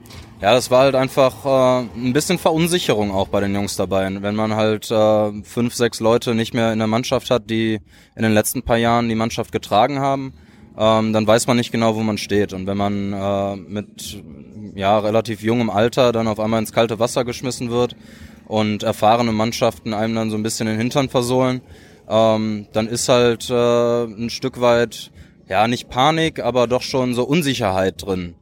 ja, 0.43 0.53
das 0.53 0.71
war 0.71 0.81
halt 0.81 0.95
einfach 0.95 1.47
äh, 1.47 1.87
ein 1.97 2.13
bisschen 2.13 2.39
Verunsicherung 2.39 3.11
auch 3.11 3.29
bei 3.29 3.41
den 3.41 3.55
Jungs 3.55 3.77
dabei. 3.77 4.07
Wenn 4.21 4.35
man 4.37 4.55
halt 4.55 4.91
äh, 4.91 5.43
fünf, 5.43 5.75
sechs 5.75 6.01
Leute 6.01 6.35
nicht 6.35 6.53
mehr 6.53 6.73
in 6.75 6.79
der 6.79 6.87
Mannschaft 6.87 7.31
hat, 7.31 7.49
die 7.49 7.81
in 8.15 8.23
den 8.23 8.35
letzten 8.35 8.63
paar 8.63 8.77
Jahren 8.77 9.09
die 9.09 9.15
Mannschaft 9.15 9.51
getragen 9.51 10.01
haben, 10.01 10.35
ähm, 10.79 11.13
dann 11.13 11.27
weiß 11.27 11.47
man 11.47 11.57
nicht 11.57 11.73
genau, 11.73 11.97
wo 11.97 12.01
man 12.01 12.19
steht. 12.19 12.53
Und 12.53 12.67
wenn 12.67 12.77
man 12.77 13.13
äh, 13.13 13.57
mit 13.57 14.23
ja 14.75 14.99
relativ 14.99 15.43
jungem 15.43 15.71
Alter 15.71 16.13
dann 16.13 16.29
auf 16.29 16.41
einmal 16.41 16.61
ins 16.61 16.73
kalte 16.73 16.99
Wasser 16.99 17.25
geschmissen 17.25 17.71
wird 17.71 17.97
und 18.47 18.83
erfahrene 18.83 19.33
Mannschaften 19.33 19.95
einem 19.95 20.15
dann 20.15 20.31
so 20.31 20.37
ein 20.37 20.43
bisschen 20.43 20.67
den 20.67 20.79
Hintern 20.79 21.09
versohlen, 21.09 21.63
ähm, 22.09 22.67
dann 22.73 22.89
ist 22.89 23.09
halt 23.09 23.51
äh, 23.51 24.05
ein 24.05 24.31
Stück 24.31 24.61
weit 24.61 25.11
ja 25.49 25.67
nicht 25.69 25.89
Panik, 25.89 26.41
aber 26.41 26.67
doch 26.67 26.83
schon 26.83 27.15
so 27.15 27.25
Unsicherheit 27.25 28.03
drin. 28.05 28.35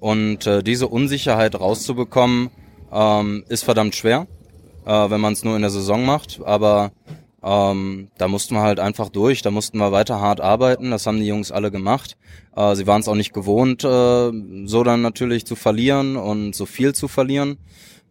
Und 0.00 0.46
äh, 0.46 0.62
diese 0.62 0.88
Unsicherheit 0.88 1.58
rauszubekommen, 1.58 2.50
ähm, 2.92 3.44
ist 3.48 3.64
verdammt 3.64 3.94
schwer, 3.94 4.26
äh, 4.84 5.10
wenn 5.10 5.20
man 5.20 5.32
es 5.32 5.44
nur 5.44 5.56
in 5.56 5.62
der 5.62 5.70
Saison 5.70 6.04
macht. 6.04 6.40
Aber 6.44 6.92
ähm, 7.42 8.08
da 8.18 8.28
mussten 8.28 8.54
wir 8.54 8.62
halt 8.62 8.80
einfach 8.80 9.08
durch, 9.08 9.42
da 9.42 9.50
mussten 9.50 9.78
wir 9.78 9.92
weiter 9.92 10.20
hart 10.20 10.40
arbeiten. 10.40 10.90
Das 10.90 11.06
haben 11.06 11.20
die 11.20 11.26
Jungs 11.26 11.52
alle 11.52 11.70
gemacht. 11.70 12.16
Äh, 12.56 12.74
sie 12.74 12.86
waren 12.86 13.00
es 13.00 13.08
auch 13.08 13.14
nicht 13.14 13.32
gewohnt, 13.32 13.84
äh, 13.84 14.32
so 14.64 14.84
dann 14.84 15.02
natürlich 15.02 15.46
zu 15.46 15.56
verlieren 15.56 16.16
und 16.16 16.54
so 16.54 16.66
viel 16.66 16.94
zu 16.94 17.08
verlieren. 17.08 17.58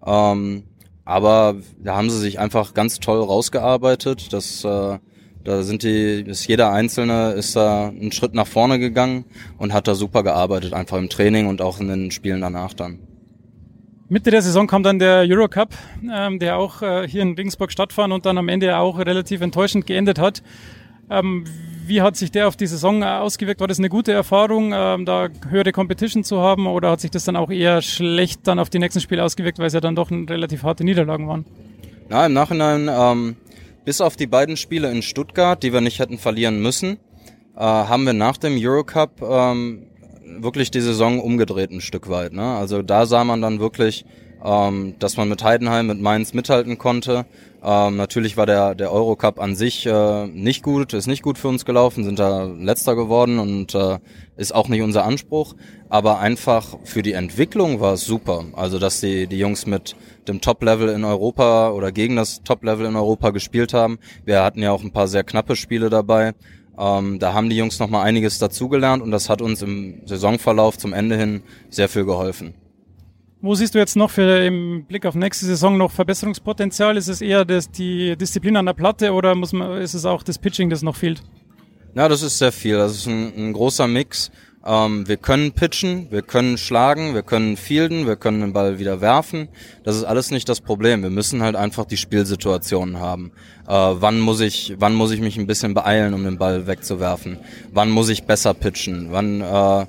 Ähm, 0.05 0.63
aber 1.03 1.55
da 1.77 1.95
haben 1.95 2.09
sie 2.09 2.19
sich 2.19 2.39
einfach 2.39 2.73
ganz 2.73 2.99
toll 2.99 3.21
rausgearbeitet. 3.21 4.33
Das 4.33 4.63
äh, 4.63 4.99
da 5.45 5.61
sind 5.61 5.83
die, 5.83 6.23
ist 6.25 6.47
jeder 6.47 6.71
Einzelne 6.71 7.33
ist 7.33 7.55
da 7.55 7.89
einen 7.89 8.11
Schritt 8.11 8.33
nach 8.33 8.47
vorne 8.47 8.79
gegangen 8.79 9.25
und 9.59 9.73
hat 9.73 9.87
da 9.87 9.93
super 9.93 10.23
gearbeitet, 10.23 10.73
einfach 10.73 10.97
im 10.97 11.07
Training 11.07 11.45
und 11.45 11.61
auch 11.61 11.79
in 11.79 11.87
den 11.87 12.09
Spielen 12.09 12.41
danach 12.41 12.73
dann. 12.73 13.04
Mitte 14.07 14.29
der 14.29 14.43
Saison 14.43 14.67
kam 14.67 14.83
dann 14.83 14.99
der 14.99 15.25
Eurocup, 15.27 15.69
ähm, 16.13 16.37
der 16.37 16.57
auch 16.57 16.83
äh, 16.83 17.07
hier 17.07 17.23
in 17.23 17.33
Regensburg 17.33 17.71
stattfand 17.71 18.13
und 18.13 18.27
dann 18.27 18.37
am 18.37 18.49
Ende 18.49 18.77
auch 18.77 18.99
relativ 18.99 19.41
enttäuschend 19.41 19.87
geendet 19.87 20.19
hat. 20.19 20.43
Ähm, 21.09 21.45
wie 21.87 22.01
hat 22.03 22.15
sich 22.15 22.31
der 22.31 22.47
auf 22.47 22.55
die 22.55 22.67
Saison 22.67 23.03
ausgewirkt? 23.03 23.61
War 23.61 23.67
das 23.67 23.79
eine 23.79 23.89
gute 23.89 24.11
Erfahrung, 24.11 24.73
ähm, 24.75 25.05
da 25.05 25.29
höhere 25.49 25.71
Competition 25.71 26.23
zu 26.23 26.39
haben 26.39 26.67
oder 26.67 26.91
hat 26.91 27.01
sich 27.01 27.09
das 27.09 27.25
dann 27.25 27.35
auch 27.35 27.49
eher 27.49 27.81
schlecht 27.81 28.47
dann 28.47 28.59
auf 28.59 28.69
die 28.69 28.77
nächsten 28.77 29.01
Spiele 29.01 29.23
ausgewirkt, 29.23 29.57
weil 29.57 29.67
es 29.67 29.73
ja 29.73 29.81
dann 29.81 29.95
doch 29.95 30.11
relativ 30.11 30.61
harte 30.61 30.83
Niederlagen 30.83 31.27
waren? 31.27 31.45
Na, 32.07 32.27
im 32.27 32.33
Nachhinein 32.33 32.87
ähm, 32.91 33.35
bis 33.85 34.01
auf 34.01 34.15
die 34.15 34.27
beiden 34.27 34.55
Spiele 34.55 34.91
in 34.91 35.01
Stuttgart, 35.01 35.61
die 35.63 35.73
wir 35.73 35.81
nicht 35.81 35.97
hätten 35.97 36.19
verlieren 36.19 36.61
müssen, 36.61 36.99
äh, 37.55 37.59
haben 37.59 38.05
wir 38.05 38.13
nach 38.13 38.37
dem 38.37 38.55
Eurocup 38.55 39.21
ähm, 39.23 39.87
wirklich 40.41 40.71
die 40.71 40.81
Saison 40.81 41.19
umgedreht 41.19 41.71
ein 41.71 41.81
Stück 41.81 42.09
weit. 42.09 42.33
Ne? 42.33 42.43
Also 42.43 42.81
da 42.81 43.05
sah 43.05 43.23
man 43.23 43.41
dann 43.41 43.59
wirklich, 43.59 44.05
ähm, 44.43 44.95
dass 44.99 45.17
man 45.17 45.29
mit 45.29 45.43
Heidenheim, 45.43 45.87
mit 45.87 45.99
Mainz 45.99 46.33
mithalten 46.33 46.77
konnte. 46.77 47.25
Ähm, 47.63 47.95
natürlich 47.95 48.37
war 48.37 48.45
der, 48.45 48.75
der 48.75 48.91
Eurocup 48.91 49.39
an 49.39 49.55
sich 49.55 49.87
äh, 49.87 50.27
nicht 50.27 50.61
gut, 50.61 50.93
ist 50.93 51.07
nicht 51.07 51.23
gut 51.23 51.39
für 51.39 51.47
uns 51.47 51.65
gelaufen, 51.65 52.03
sind 52.03 52.19
da 52.19 52.43
letzter 52.43 52.95
geworden 52.95 53.39
und 53.39 53.73
äh, 53.73 53.97
ist 54.37 54.53
auch 54.53 54.67
nicht 54.67 54.83
unser 54.83 55.03
Anspruch. 55.03 55.55
Aber 55.89 56.19
einfach 56.19 56.77
für 56.83 57.01
die 57.01 57.13
Entwicklung 57.13 57.79
war 57.79 57.93
es 57.93 58.05
super. 58.05 58.45
Also 58.53 58.77
dass 58.77 58.99
die, 58.99 59.25
die 59.25 59.39
Jungs 59.39 59.65
mit 59.65 59.95
dem 60.27 60.41
Top-Level 60.41 60.89
in 60.89 61.03
Europa 61.03 61.71
oder 61.71 61.91
gegen 61.91 62.15
das 62.15 62.43
Top-Level 62.43 62.85
in 62.85 62.95
Europa 62.95 63.31
gespielt 63.31 63.73
haben. 63.73 63.97
Wir 64.25 64.43
hatten 64.43 64.61
ja 64.61 64.71
auch 64.71 64.83
ein 64.83 64.91
paar 64.91 65.07
sehr 65.07 65.23
knappe 65.23 65.55
Spiele 65.55 65.89
dabei. 65.89 66.33
Ähm, 66.77 67.19
da 67.19 67.33
haben 67.33 67.49
die 67.49 67.57
Jungs 67.57 67.79
nochmal 67.79 68.05
einiges 68.05 68.37
dazugelernt 68.39 69.01
und 69.01 69.11
das 69.11 69.29
hat 69.29 69.41
uns 69.41 69.61
im 69.61 70.01
Saisonverlauf 70.05 70.77
zum 70.77 70.93
Ende 70.93 71.17
hin 71.17 71.43
sehr 71.69 71.89
viel 71.89 72.05
geholfen. 72.05 72.53
Wo 73.41 73.53
siehst 73.53 73.75
du 73.75 73.79
jetzt 73.79 73.95
noch 73.95 74.09
für 74.09 74.43
im 74.43 74.85
Blick 74.85 75.05
auf 75.05 75.13
nächste 75.13 75.45
Saison 75.45 75.77
noch 75.77 75.91
Verbesserungspotenzial? 75.91 76.97
Ist 76.97 77.07
es 77.07 77.21
eher 77.21 77.45
das, 77.45 77.69
die 77.69 78.17
Disziplin 78.17 78.57
an 78.57 78.65
der 78.65 78.73
Platte 78.73 79.13
oder 79.13 79.35
muss 79.35 79.53
man, 79.53 79.81
ist 79.81 79.93
es 79.93 80.05
auch 80.05 80.23
das 80.23 80.39
Pitching, 80.39 80.69
das 80.69 80.81
noch 80.81 80.95
fehlt? 80.95 81.21
Ja, 81.93 82.09
das 82.09 82.23
ist 82.23 82.39
sehr 82.39 82.51
viel. 82.51 82.75
Das 82.75 82.93
ist 82.93 83.07
ein, 83.07 83.33
ein 83.37 83.53
großer 83.53 83.87
Mix. 83.87 84.31
Ähm, 84.65 85.07
wir 85.07 85.17
können 85.17 85.51
pitchen, 85.51 86.07
wir 86.09 86.23
können 86.23 86.57
schlagen, 86.57 87.13
wir 87.13 87.21
können 87.21 87.55
fielden, 87.55 88.07
wir 88.07 88.15
können 88.15 88.41
den 88.41 88.51
Ball 88.51 88.79
wieder 88.79 88.99
werfen. 88.99 89.47
Das 89.83 89.95
ist 89.95 90.03
alles 90.03 90.31
nicht 90.31 90.49
das 90.49 90.59
Problem. 90.59 91.03
Wir 91.03 91.11
müssen 91.11 91.43
halt 91.43 91.55
einfach 91.55 91.85
die 91.85 91.97
Spielsituationen 91.97 92.99
haben. 92.99 93.31
Äh, 93.67 93.71
wann 93.73 94.19
muss 94.19 94.41
ich, 94.41 94.73
wann 94.79 94.95
muss 94.95 95.11
ich 95.11 95.21
mich 95.21 95.37
ein 95.37 95.45
bisschen 95.45 95.75
beeilen, 95.75 96.15
um 96.15 96.23
den 96.23 96.39
Ball 96.39 96.65
wegzuwerfen? 96.65 97.37
Wann 97.71 97.91
muss 97.91 98.09
ich 98.09 98.23
besser 98.23 98.55
pitchen? 98.55 99.09
Wann, 99.11 99.41
äh, 99.41 99.85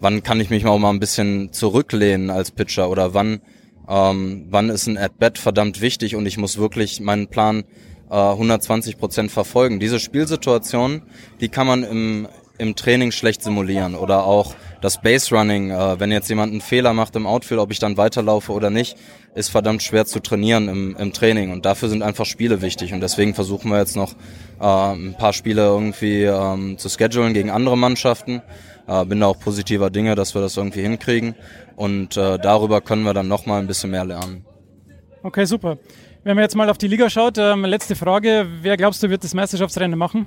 wann 0.00 0.22
kann 0.22 0.40
ich 0.40 0.48
mich 0.48 0.64
auch 0.64 0.78
mal 0.78 0.90
ein 0.90 1.00
bisschen 1.00 1.52
zurücklehnen 1.52 2.30
als 2.30 2.50
Pitcher? 2.50 2.88
Oder 2.88 3.12
wann, 3.12 3.42
ähm, 3.90 4.46
wann 4.48 4.70
ist 4.70 4.86
ein 4.86 4.96
At-Bat 4.96 5.36
verdammt 5.36 5.82
wichtig 5.82 6.16
und 6.16 6.24
ich 6.24 6.38
muss 6.38 6.56
wirklich 6.56 6.98
meinen 7.00 7.28
Plan 7.28 7.64
äh, 8.10 8.14
120 8.14 8.96
Prozent 8.96 9.30
verfolgen. 9.30 9.80
Diese 9.80 10.00
Spielsituation, 10.00 11.02
die 11.42 11.50
kann 11.50 11.66
man 11.66 11.82
im, 11.84 12.28
im 12.58 12.76
Training 12.76 13.10
schlecht 13.10 13.42
simulieren 13.42 13.94
oder 13.94 14.24
auch 14.24 14.54
das 14.80 15.00
Base 15.00 15.34
Running, 15.34 15.70
äh, 15.70 15.98
wenn 15.98 16.12
jetzt 16.12 16.28
jemand 16.28 16.52
einen 16.52 16.60
Fehler 16.60 16.92
macht 16.92 17.16
im 17.16 17.26
Outfield, 17.26 17.60
ob 17.60 17.72
ich 17.72 17.78
dann 17.78 17.96
weiterlaufe 17.96 18.52
oder 18.52 18.70
nicht, 18.70 18.96
ist 19.34 19.48
verdammt 19.48 19.82
schwer 19.82 20.06
zu 20.06 20.20
trainieren 20.20 20.68
im, 20.68 20.96
im 20.96 21.12
Training 21.12 21.50
und 21.50 21.64
dafür 21.64 21.88
sind 21.88 22.02
einfach 22.02 22.26
Spiele 22.26 22.62
wichtig 22.62 22.92
und 22.92 23.00
deswegen 23.00 23.34
versuchen 23.34 23.70
wir 23.70 23.78
jetzt 23.78 23.96
noch 23.96 24.12
äh, 24.60 24.64
ein 24.64 25.16
paar 25.18 25.32
Spiele 25.32 25.62
irgendwie 25.62 26.24
ähm, 26.24 26.78
zu 26.78 26.88
schedulen 26.88 27.34
gegen 27.34 27.50
andere 27.50 27.76
Mannschaften. 27.76 28.42
Äh, 28.86 29.04
bin 29.06 29.20
da 29.20 29.26
auch 29.26 29.40
positiver 29.40 29.90
Dinge, 29.90 30.14
dass 30.14 30.34
wir 30.34 30.42
das 30.42 30.56
irgendwie 30.56 30.82
hinkriegen 30.82 31.34
und 31.74 32.16
äh, 32.16 32.38
darüber 32.38 32.80
können 32.80 33.02
wir 33.02 33.14
dann 33.14 33.28
noch 33.28 33.46
mal 33.46 33.58
ein 33.58 33.66
bisschen 33.66 33.90
mehr 33.90 34.04
lernen. 34.04 34.44
Okay, 35.22 35.46
super. 35.46 35.78
Wenn 36.22 36.36
man 36.36 36.42
jetzt 36.42 36.54
mal 36.54 36.70
auf 36.70 36.78
die 36.78 36.88
Liga 36.88 37.10
schaut, 37.10 37.38
ähm, 37.38 37.64
letzte 37.64 37.96
Frage, 37.96 38.46
wer 38.60 38.76
glaubst 38.76 39.02
du 39.02 39.10
wird 39.10 39.24
das 39.24 39.34
Meisterschaftsrennen 39.34 39.98
machen? 39.98 40.26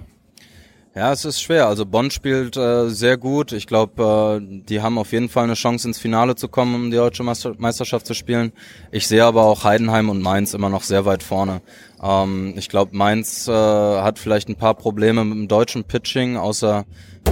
Ja, 0.97 1.11
es 1.11 1.25
ist 1.25 1.39
schwer. 1.39 1.67
Also 1.67 1.85
Bonn 1.85 2.09
spielt 2.09 2.57
äh, 2.57 2.89
sehr 2.89 3.17
gut. 3.17 3.51
Ich 3.51 3.67
glaube, 3.67 4.39
äh, 4.41 4.63
die 4.67 4.81
haben 4.81 4.97
auf 4.97 5.11
jeden 5.11 5.29
Fall 5.29 5.43
eine 5.43 5.53
Chance 5.53 5.89
ins 5.89 5.99
Finale 5.99 6.33
zu 6.33 6.47
kommen, 6.47 6.73
um 6.73 6.89
die 6.89 6.97
deutsche 6.97 7.21
Meisterschaft 7.21 8.07
zu 8.07 8.15
spielen. 8.15 8.51
Ich 8.91 9.07
sehe 9.07 9.23
aber 9.23 9.43
auch 9.43 9.63
Heidenheim 9.63 10.09
und 10.09 10.23
Mainz 10.23 10.55
immer 10.55 10.69
noch 10.69 10.81
sehr 10.81 11.05
weit 11.05 11.21
vorne. 11.21 11.61
Ähm, 12.01 12.55
ich 12.57 12.67
glaube, 12.67 12.97
Mainz 12.97 13.47
äh, 13.47 13.51
hat 13.51 14.17
vielleicht 14.17 14.49
ein 14.49 14.55
paar 14.55 14.73
Probleme 14.73 15.23
mit 15.23 15.37
dem 15.37 15.47
deutschen 15.47 15.83
Pitching, 15.83 16.35
außer 16.35 16.85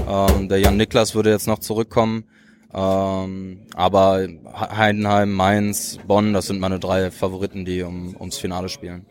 ähm, 0.07 0.47
der 0.47 0.59
Jan 0.59 0.77
Niklas 0.77 1.15
würde 1.15 1.31
jetzt 1.31 1.47
noch 1.47 1.57
zurückkommen. 1.57 2.25
Ähm, 2.71 3.61
aber 3.73 4.27
Heidenheim, 4.53 5.33
Mainz, 5.33 5.97
Bonn, 6.05 6.33
das 6.33 6.45
sind 6.45 6.59
meine 6.59 6.77
drei 6.77 7.09
Favoriten, 7.09 7.65
die 7.65 7.81
um, 7.81 8.15
ums 8.19 8.37
Finale 8.37 8.69
spielen. 8.69 9.07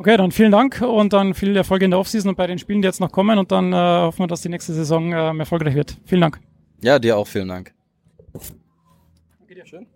Okay, 0.00 0.16
dann 0.16 0.32
vielen 0.32 0.50
Dank 0.50 0.80
und 0.80 1.12
dann 1.12 1.34
viel 1.34 1.54
Erfolg 1.54 1.82
in 1.82 1.90
der 1.90 2.00
Offseason 2.00 2.30
und 2.30 2.36
bei 2.36 2.46
den 2.46 2.58
Spielen, 2.58 2.80
die 2.80 2.86
jetzt 2.86 3.00
noch 3.00 3.12
kommen 3.12 3.38
und 3.38 3.52
dann 3.52 3.74
äh, 3.74 3.76
hoffen 3.76 4.20
wir, 4.20 4.28
dass 4.28 4.40
die 4.40 4.48
nächste 4.48 4.72
Saison 4.72 5.12
äh, 5.12 5.36
erfolgreich 5.38 5.74
wird. 5.74 5.98
Vielen 6.06 6.22
Dank. 6.22 6.40
Ja, 6.80 6.98
dir 6.98 7.18
auch 7.18 7.26
vielen 7.26 7.48
Dank. 7.48 7.74
Danke 8.32 9.54
dir, 9.54 9.66
schön. 9.66 9.86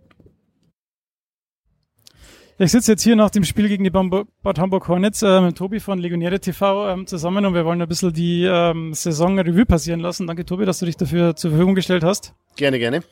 Ich 2.59 2.71
sitze 2.71 2.93
jetzt 2.93 3.03
hier 3.03 3.17
nach 3.17 3.31
dem 3.31 3.45
Spiel 3.45 3.67
gegen 3.67 3.83
die 3.83 3.89
Bad 3.89 4.59
Hamburg 4.59 4.87
Hornets 4.89 5.23
äh, 5.23 5.41
mit 5.41 5.57
Tobi 5.57 5.81
von 5.81 5.99
Legionäre 5.99 6.39
TV 6.39 6.91
ähm, 6.91 7.07
zusammen 7.07 7.47
und 7.47 7.55
wir 7.55 7.65
wollen 7.65 7.81
ein 7.81 7.89
bisschen 7.89 8.13
die 8.13 8.45
ähm, 8.45 8.93
Saison 8.93 9.39
Revue 9.39 9.65
passieren 9.65 10.01
lassen. 10.01 10.27
Danke 10.27 10.45
Tobi, 10.45 10.67
dass 10.67 10.81
du 10.81 10.85
dich 10.85 10.99
dafür 10.99 11.35
zur 11.35 11.53
Verfügung 11.53 11.75
gestellt 11.75 12.05
hast. 12.05 12.35
Gerne, 12.57 12.79
gerne. 12.79 13.03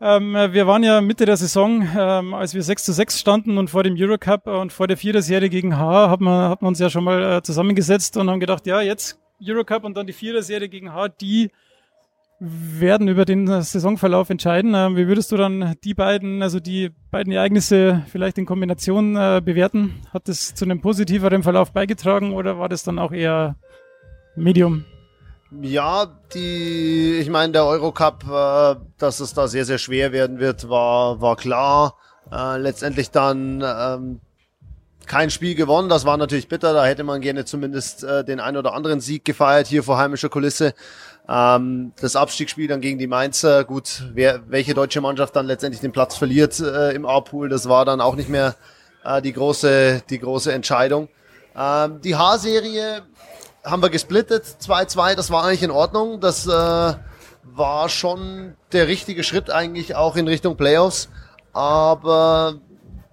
Ähm, 0.00 0.34
wir 0.34 0.66
waren 0.66 0.82
ja 0.82 1.00
Mitte 1.00 1.24
der 1.24 1.36
Saison, 1.36 1.86
ähm, 1.96 2.34
als 2.34 2.54
wir 2.54 2.62
6 2.62 2.84
zu 2.84 2.92
6 2.92 3.20
standen 3.20 3.58
und 3.58 3.70
vor 3.70 3.82
dem 3.82 3.94
Eurocup 3.96 4.46
und 4.46 4.72
vor 4.72 4.86
der 4.86 4.96
Vierer-Serie 4.96 5.48
gegen 5.48 5.78
H, 5.78 6.10
hat 6.10 6.20
man, 6.20 6.50
hat 6.50 6.62
man 6.62 6.70
uns 6.70 6.78
ja 6.78 6.90
schon 6.90 7.04
mal 7.04 7.38
äh, 7.38 7.42
zusammengesetzt 7.42 8.16
und 8.16 8.28
haben 8.28 8.40
gedacht, 8.40 8.66
ja, 8.66 8.80
jetzt 8.80 9.20
Eurocup 9.42 9.84
und 9.84 9.96
dann 9.96 10.06
die 10.06 10.12
Vierer-Serie 10.12 10.68
gegen 10.68 10.92
H, 10.92 11.08
die 11.08 11.50
werden 12.40 13.08
über 13.08 13.24
den 13.24 13.46
Saisonverlauf 13.46 14.28
entscheiden. 14.30 14.74
Ähm, 14.74 14.96
wie 14.96 15.06
würdest 15.06 15.30
du 15.32 15.36
dann 15.36 15.74
die 15.84 15.94
beiden, 15.94 16.42
also 16.42 16.60
die 16.60 16.90
beiden 17.10 17.32
Ereignisse 17.32 18.04
vielleicht 18.08 18.38
in 18.38 18.46
Kombination 18.46 19.16
äh, 19.16 19.40
bewerten? 19.42 19.94
Hat 20.12 20.28
das 20.28 20.54
zu 20.54 20.64
einem 20.64 20.80
positiveren 20.80 21.42
Verlauf 21.42 21.72
beigetragen 21.72 22.32
oder 22.32 22.58
war 22.58 22.68
das 22.68 22.82
dann 22.82 22.98
auch 22.98 23.12
eher 23.12 23.56
Medium? 24.36 24.84
Ja, 25.50 26.06
die, 26.34 27.18
ich 27.20 27.28
meine, 27.28 27.52
der 27.52 27.64
Eurocup, 27.64 28.24
äh, 28.24 28.76
dass 28.98 29.20
es 29.20 29.34
da 29.34 29.46
sehr, 29.46 29.64
sehr 29.64 29.78
schwer 29.78 30.12
werden 30.12 30.38
wird, 30.38 30.68
war, 30.68 31.20
war 31.20 31.36
klar. 31.36 31.96
Äh, 32.32 32.58
letztendlich 32.58 33.10
dann 33.10 33.62
ähm, 33.62 34.20
kein 35.06 35.30
Spiel 35.30 35.54
gewonnen, 35.54 35.88
das 35.88 36.04
war 36.04 36.16
natürlich 36.16 36.48
bitter. 36.48 36.72
Da 36.72 36.86
hätte 36.86 37.04
man 37.04 37.20
gerne 37.20 37.44
zumindest 37.44 38.04
äh, 38.04 38.24
den 38.24 38.40
ein 38.40 38.56
oder 38.56 38.72
anderen 38.74 39.00
Sieg 39.00 39.24
gefeiert 39.24 39.66
hier 39.66 39.82
vor 39.82 39.98
heimischer 39.98 40.28
Kulisse. 40.28 40.74
Ähm, 41.28 41.92
das 42.00 42.16
Abstiegsspiel 42.16 42.68
dann 42.68 42.80
gegen 42.80 42.98
die 42.98 43.06
Mainzer, 43.06 43.64
gut, 43.64 44.04
wer, 44.12 44.48
welche 44.48 44.74
deutsche 44.74 45.00
Mannschaft 45.00 45.36
dann 45.36 45.46
letztendlich 45.46 45.80
den 45.80 45.92
Platz 45.92 46.16
verliert 46.16 46.58
äh, 46.60 46.92
im 46.92 47.06
A-Pool, 47.06 47.48
das 47.48 47.68
war 47.68 47.84
dann 47.84 48.00
auch 48.00 48.16
nicht 48.16 48.28
mehr 48.28 48.56
äh, 49.04 49.22
die 49.22 49.32
große, 49.32 50.02
die 50.08 50.18
große 50.18 50.52
Entscheidung. 50.52 51.08
Ähm, 51.56 52.00
die 52.02 52.16
H-Serie 52.16 53.02
haben 53.64 53.82
wir 53.82 53.90
gesplittet, 53.90 54.44
2-2, 54.44 55.14
das 55.14 55.30
war 55.30 55.44
eigentlich 55.44 55.62
in 55.62 55.70
Ordnung. 55.70 56.20
Das 56.20 56.46
äh, 56.46 56.50
war 56.50 57.88
schon 57.88 58.54
der 58.72 58.88
richtige 58.88 59.24
Schritt 59.24 59.50
eigentlich 59.50 59.96
auch 59.96 60.16
in 60.16 60.28
Richtung 60.28 60.56
Playoffs. 60.56 61.08
Aber 61.52 62.56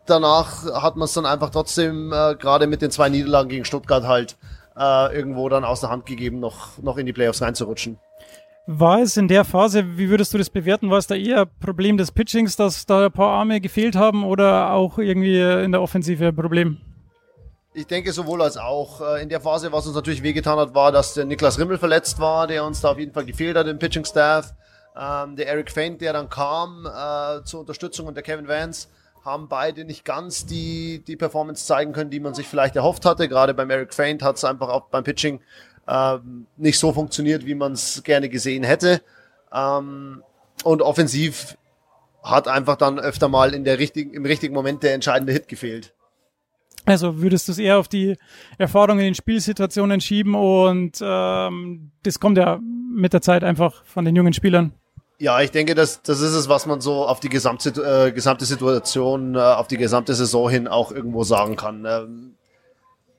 danach 0.05 0.65
hat 0.81 0.95
man 0.97 1.05
es 1.05 1.13
dann 1.13 1.25
einfach 1.25 1.49
trotzdem 1.51 2.11
äh, 2.11 2.35
gerade 2.35 2.67
mit 2.67 2.81
den 2.81 2.91
zwei 2.91 3.09
Niederlagen 3.09 3.49
gegen 3.49 3.65
Stuttgart 3.65 4.03
halt 4.03 4.37
äh, 4.77 5.15
irgendwo 5.15 5.47
dann 5.49 5.63
aus 5.63 5.81
der 5.81 5.89
Hand 5.89 6.05
gegeben, 6.05 6.39
noch, 6.39 6.77
noch 6.81 6.97
in 6.97 7.05
die 7.05 7.13
Playoffs 7.13 7.41
reinzurutschen. 7.41 7.97
War 8.67 9.01
es 9.01 9.17
in 9.17 9.27
der 9.27 9.43
Phase, 9.43 9.97
wie 9.97 10.09
würdest 10.09 10.33
du 10.33 10.37
das 10.37 10.49
bewerten, 10.49 10.89
war 10.91 10.99
es 10.99 11.07
da 11.07 11.15
eher 11.15 11.45
Problem 11.45 11.97
des 11.97 12.11
Pitchings, 12.11 12.55
dass 12.55 12.85
da 12.85 13.05
ein 13.05 13.11
paar 13.11 13.29
Arme 13.29 13.59
gefehlt 13.59 13.95
haben 13.95 14.23
oder 14.23 14.71
auch 14.71 14.97
irgendwie 14.97 15.39
in 15.41 15.71
der 15.71 15.81
Offensive 15.81 16.27
ein 16.27 16.35
Problem? 16.35 16.77
Ich 17.73 17.87
denke 17.87 18.11
sowohl 18.11 18.41
als 18.41 18.57
auch. 18.57 18.99
Äh, 19.01 19.23
in 19.23 19.29
der 19.29 19.39
Phase, 19.39 19.71
was 19.71 19.85
uns 19.85 19.95
natürlich 19.95 20.23
wehgetan 20.23 20.59
hat, 20.59 20.75
war, 20.75 20.91
dass 20.91 21.13
der 21.13 21.25
Niklas 21.25 21.57
Rimmel 21.57 21.77
verletzt 21.77 22.19
war, 22.19 22.47
der 22.47 22.65
uns 22.65 22.81
da 22.81 22.91
auf 22.91 22.99
jeden 22.99 23.13
Fall 23.13 23.25
gefehlt 23.25 23.55
hat 23.55 23.67
im 23.67 23.79
Pitching 23.79 24.03
Staff. 24.03 24.53
Ähm, 24.99 25.37
der 25.37 25.47
Eric 25.47 25.71
Feint, 25.71 26.01
der 26.01 26.11
dann 26.11 26.29
kam 26.29 26.85
äh, 26.85 27.43
zur 27.45 27.61
Unterstützung 27.61 28.07
und 28.07 28.15
der 28.15 28.23
Kevin 28.23 28.47
Vance 28.47 28.89
haben 29.23 29.47
beide 29.47 29.85
nicht 29.85 30.03
ganz 30.03 30.45
die, 30.45 31.03
die 31.05 31.15
Performance 31.15 31.65
zeigen 31.65 31.93
können, 31.93 32.09
die 32.09 32.19
man 32.19 32.33
sich 32.33 32.47
vielleicht 32.47 32.75
erhofft 32.75 33.05
hatte. 33.05 33.29
Gerade 33.29 33.53
beim 33.53 33.69
Eric 33.69 33.93
Feint 33.93 34.21
hat 34.21 34.35
es 34.35 34.43
einfach 34.43 34.67
auch 34.67 34.89
beim 34.89 35.03
Pitching 35.03 35.39
ähm, 35.87 36.47
nicht 36.57 36.77
so 36.77 36.91
funktioniert, 36.91 37.45
wie 37.45 37.55
man 37.55 37.73
es 37.73 38.03
gerne 38.03 38.27
gesehen 38.27 38.63
hätte. 38.63 39.01
Ähm, 39.53 40.23
und 40.63 40.81
offensiv 40.81 41.57
hat 42.23 42.47
einfach 42.47 42.75
dann 42.75 42.99
öfter 42.99 43.29
mal 43.29 43.53
in 43.53 43.63
der 43.63 43.79
richtigen, 43.79 44.13
im 44.13 44.25
richtigen 44.25 44.53
Moment 44.53 44.83
der 44.83 44.93
entscheidende 44.93 45.33
Hit 45.33 45.47
gefehlt. 45.47 45.93
Also 46.85 47.21
würdest 47.21 47.47
du 47.47 47.51
es 47.51 47.59
eher 47.59 47.77
auf 47.77 47.87
die 47.87 48.17
Erfahrung 48.57 48.99
in 48.99 49.13
Spielsituationen 49.13 50.01
schieben 50.01 50.35
und 50.35 50.97
ähm, 51.01 51.91
das 52.03 52.19
kommt 52.19 52.37
ja 52.37 52.59
mit 52.93 53.13
der 53.13 53.21
Zeit 53.21 53.43
einfach 53.43 53.85
von 53.85 54.05
den 54.05 54.15
jungen 54.15 54.33
Spielern. 54.33 54.73
Ja, 55.19 55.39
ich 55.41 55.51
denke, 55.51 55.75
das, 55.75 56.01
das 56.01 56.19
ist 56.19 56.33
es, 56.33 56.49
was 56.49 56.65
man 56.65 56.81
so 56.81 57.05
auf 57.05 57.19
die 57.19 57.29
gesamte, 57.29 57.69
äh, 57.69 58.11
gesamte 58.11 58.45
Situation, 58.45 59.35
äh, 59.35 59.39
auf 59.39 59.67
die 59.67 59.77
gesamte 59.77 60.15
Saison 60.15 60.49
hin 60.49 60.67
auch 60.67 60.91
irgendwo 60.91 61.23
sagen 61.23 61.55
kann. 61.55 61.85
Ähm, 61.85 62.35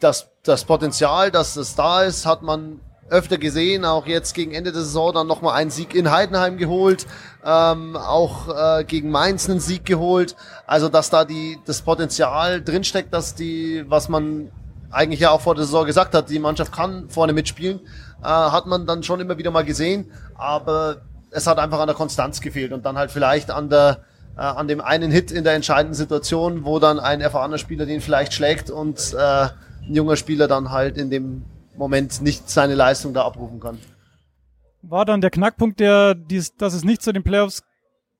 das, 0.00 0.32
das 0.42 0.64
Potenzial, 0.64 1.30
dass 1.30 1.54
es 1.54 1.76
da 1.76 2.02
ist, 2.02 2.26
hat 2.26 2.42
man 2.42 2.80
öfter 3.12 3.38
gesehen, 3.38 3.84
auch 3.84 4.06
jetzt 4.06 4.34
gegen 4.34 4.52
Ende 4.52 4.72
der 4.72 4.82
Saison 4.82 5.12
dann 5.12 5.26
nochmal 5.26 5.54
einen 5.54 5.70
Sieg 5.70 5.94
in 5.94 6.10
Heidenheim 6.10 6.56
geholt, 6.56 7.06
ähm, 7.44 7.96
auch 7.96 8.48
äh, 8.48 8.84
gegen 8.84 9.10
Mainz 9.10 9.48
einen 9.48 9.60
Sieg 9.60 9.84
geholt. 9.84 10.34
Also 10.66 10.88
dass 10.88 11.10
da 11.10 11.24
die 11.24 11.58
das 11.66 11.82
Potenzial 11.82 12.62
drinsteckt, 12.62 13.12
dass 13.12 13.34
die, 13.34 13.84
was 13.86 14.08
man 14.08 14.50
eigentlich 14.90 15.20
ja 15.20 15.30
auch 15.30 15.42
vor 15.42 15.54
der 15.54 15.64
Saison 15.64 15.84
gesagt 15.84 16.14
hat, 16.14 16.30
die 16.30 16.38
Mannschaft 16.38 16.72
kann 16.72 17.08
vorne 17.08 17.32
mitspielen, 17.32 17.80
äh, 18.22 18.26
hat 18.26 18.66
man 18.66 18.86
dann 18.86 19.02
schon 19.02 19.20
immer 19.20 19.36
wieder 19.36 19.50
mal 19.50 19.64
gesehen. 19.64 20.10
Aber 20.34 21.02
es 21.30 21.46
hat 21.46 21.58
einfach 21.58 21.80
an 21.80 21.86
der 21.86 21.96
Konstanz 21.96 22.40
gefehlt 22.40 22.72
und 22.72 22.86
dann 22.86 22.96
halt 22.96 23.10
vielleicht 23.10 23.50
an 23.50 23.68
der 23.68 24.04
äh, 24.36 24.40
an 24.40 24.68
dem 24.68 24.80
einen 24.80 25.10
Hit 25.10 25.30
in 25.30 25.44
der 25.44 25.52
entscheidenden 25.52 25.94
Situation, 25.94 26.64
wo 26.64 26.78
dann 26.78 26.98
ein 26.98 27.20
erfahrener 27.20 27.58
Spieler 27.58 27.84
den 27.84 28.00
vielleicht 28.00 28.32
schlägt 28.32 28.70
und 28.70 29.12
äh, 29.12 29.18
ein 29.18 29.94
junger 29.94 30.16
Spieler 30.16 30.48
dann 30.48 30.70
halt 30.70 30.96
in 30.96 31.10
dem 31.10 31.44
Moment 31.76 32.22
nicht 32.22 32.48
seine 32.48 32.74
Leistung 32.74 33.14
da 33.14 33.24
abrufen 33.24 33.60
kann. 33.60 33.78
War 34.82 35.04
dann 35.04 35.20
der 35.20 35.30
Knackpunkt, 35.30 35.80
der, 35.80 36.14
dies, 36.14 36.56
dass 36.56 36.74
es 36.74 36.84
nicht 36.84 37.02
zu 37.02 37.12
den 37.12 37.22
Playoffs 37.22 37.62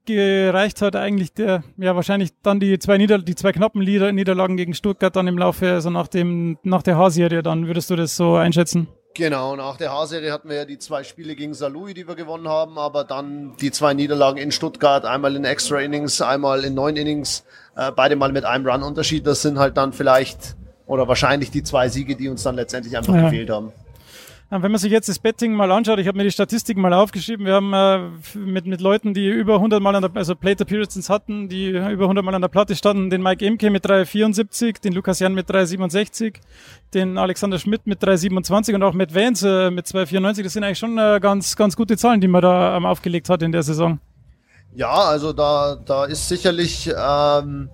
gereicht 0.05 0.83
hat, 0.83 0.97
eigentlich 0.97 1.33
der, 1.33 1.63
ja, 1.77 1.95
wahrscheinlich 1.95 2.31
dann 2.43 2.61
die 2.61 2.79
zwei 2.79 2.99
Nieder 2.99 3.19
die 3.19 3.35
zwei 3.35 3.53
knappen 3.53 3.83
Niederlagen 3.83 4.57
gegen 4.57 4.75
Stuttgart 4.75 5.15
dann 5.15 5.29
im 5.29 5.39
Laufe, 5.39 5.71
also 5.73 5.91
nach 5.91 6.09
dem, 6.09 6.59
nach 6.63 6.83
der 6.83 6.97
H-Serie, 6.97 7.43
dann 7.43 7.67
würdest 7.67 7.91
du 7.91 7.97
das 7.97 8.17
so 8.17 8.35
einschätzen? 8.35 8.89
Genau, 9.15 9.57
nach 9.57 9.77
der 9.77 9.93
H-Serie 9.93 10.33
hatten 10.33 10.49
wir 10.49 10.57
ja 10.57 10.65
die 10.65 10.79
zwei 10.79 11.05
Spiele 11.05 11.37
gegen 11.37 11.53
Salui, 11.53 11.93
die 11.93 12.09
wir 12.09 12.15
gewonnen 12.15 12.49
haben, 12.49 12.79
aber 12.79 13.05
dann 13.05 13.55
die 13.61 13.71
zwei 13.71 13.93
Niederlagen 13.93 14.39
in 14.39 14.51
Stuttgart, 14.53 15.05
einmal 15.05 15.37
in 15.37 15.45
Extra 15.45 15.81
Innings, 15.81 16.23
einmal 16.23 16.65
in 16.65 16.75
neun 16.75 16.97
Innings, 16.97 17.45
äh, 17.77 17.93
beide 17.93 18.17
mal 18.17 18.33
mit 18.33 18.45
einem 18.45 18.67
Run-Unterschied. 18.67 19.27
Das 19.27 19.43
sind 19.43 19.59
halt 19.59 19.77
dann 19.77 19.93
vielleicht 19.93 20.57
oder 20.93 21.09
wahrscheinlich 21.09 21.51
die 21.51 21.63
zwei 21.63 21.89
Siege, 21.89 22.15
die 22.17 22.29
uns 22.29 22.43
dann 22.43 22.55
letztendlich 22.55 22.97
einfach 22.97 23.15
ja. 23.15 23.23
gefehlt 23.23 23.49
haben. 23.49 23.73
Wenn 24.51 24.71
man 24.71 24.79
sich 24.79 24.93
jetzt 24.93 25.09
das 25.09 25.19
Betting 25.19 25.55
mal 25.55 25.73
anschaut, 25.73 25.99
ich 25.99 26.07
habe 26.07 26.19
mir 26.19 26.25
die 26.25 26.31
Statistiken 26.31 26.83
mal 26.83 26.93
aufgeschrieben, 26.93 27.47
wir 27.47 27.55
haben 27.55 27.73
äh, 27.73 28.39
mit, 28.39 28.67
mit 28.67 28.83
Leuten, 28.83 29.15
die 29.15 29.27
über 29.27 29.55
100 29.55 29.81
Mal 29.81 29.95
an 29.97 30.03
der, 30.03 30.11
also 30.13 30.35
Plate 30.35 30.65
Appearances 30.65 31.09
hatten, 31.09 31.49
die 31.49 31.69
über 31.71 32.05
100 32.05 32.23
Mal 32.23 32.35
an 32.35 32.43
der 32.43 32.49
Platte 32.49 32.77
standen, 32.77 33.09
den 33.09 33.23
Mike 33.23 33.43
Emke 33.47 33.71
mit 33.71 33.87
3,74, 33.87 34.83
den 34.83 34.93
Lukas 34.93 35.21
Jan 35.21 35.33
mit 35.33 35.49
3,67, 35.49 36.35
den 36.93 37.17
Alexander 37.17 37.59
Schmidt 37.59 37.87
mit 37.87 38.03
3,27 38.03 38.75
und 38.75 38.83
auch 38.83 38.93
mit 38.93 39.15
Vance 39.15 39.69
äh, 39.69 39.71
mit 39.71 39.87
2,94. 39.87 40.43
Das 40.43 40.53
sind 40.53 40.65
eigentlich 40.65 40.79
schon 40.79 40.99
äh, 40.99 41.19
ganz, 41.23 41.57
ganz 41.57 41.75
gute 41.75 41.97
Zahlen, 41.97 42.21
die 42.21 42.29
man 42.29 42.43
da 42.43 42.77
ähm, 42.77 42.85
aufgelegt 42.85 43.31
hat 43.31 43.41
in 43.41 43.53
der 43.53 43.63
Saison. 43.63 44.01
Ja, 44.75 44.93
also 44.93 45.33
da, 45.33 45.77
da 45.83 46.05
ist 46.05 46.29
sicherlich 46.29 46.93
ähm, 46.95 47.71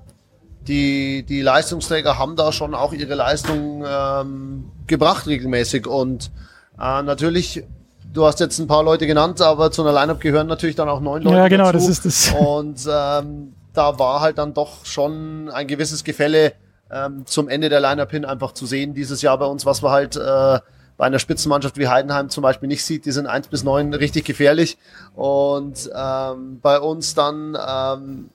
die, 0.68 1.22
die 1.22 1.40
Leistungsträger 1.40 2.18
haben 2.18 2.36
da 2.36 2.52
schon 2.52 2.74
auch 2.74 2.92
ihre 2.92 3.14
Leistung 3.14 3.84
ähm, 3.86 4.70
gebracht 4.86 5.26
regelmäßig. 5.26 5.86
Und 5.86 6.30
äh, 6.78 7.02
natürlich, 7.02 7.64
du 8.12 8.26
hast 8.26 8.38
jetzt 8.40 8.58
ein 8.58 8.66
paar 8.66 8.82
Leute 8.82 9.06
genannt, 9.06 9.40
aber 9.40 9.70
zu 9.70 9.82
einer 9.82 9.98
Lineup 9.98 10.20
gehören 10.20 10.46
natürlich 10.46 10.76
dann 10.76 10.88
auch 10.88 11.00
neun 11.00 11.22
Leute. 11.22 11.36
Ja, 11.36 11.48
genau, 11.48 11.72
dazu. 11.72 11.78
das 11.78 11.88
ist 11.88 12.04
das. 12.04 12.34
Und 12.38 12.86
ähm, 12.90 13.54
da 13.72 13.98
war 13.98 14.20
halt 14.20 14.38
dann 14.38 14.54
doch 14.54 14.84
schon 14.84 15.50
ein 15.50 15.66
gewisses 15.66 16.04
Gefälle 16.04 16.52
ähm, 16.90 17.24
zum 17.26 17.48
Ende 17.48 17.68
der 17.68 17.80
Lineup 17.80 18.10
hin 18.10 18.24
einfach 18.24 18.52
zu 18.52 18.66
sehen 18.66 18.94
dieses 18.94 19.22
Jahr 19.22 19.38
bei 19.38 19.46
uns, 19.46 19.66
was 19.66 19.82
wir 19.82 19.90
halt 19.90 20.16
äh, 20.16 20.58
bei 20.98 21.06
einer 21.06 21.18
Spitzenmannschaft 21.18 21.78
wie 21.78 21.88
Heidenheim 21.88 22.28
zum 22.28 22.42
Beispiel 22.42 22.68
nicht 22.68 22.84
sieht. 22.84 23.06
Die 23.06 23.12
sind 23.12 23.26
eins 23.26 23.48
bis 23.48 23.62
neun 23.62 23.94
richtig 23.94 24.24
gefährlich. 24.24 24.76
Und 25.14 25.90
ähm, 25.94 26.58
bei 26.60 26.80
uns 26.80 27.14
dann 27.14 27.56
ähm, 27.66 28.30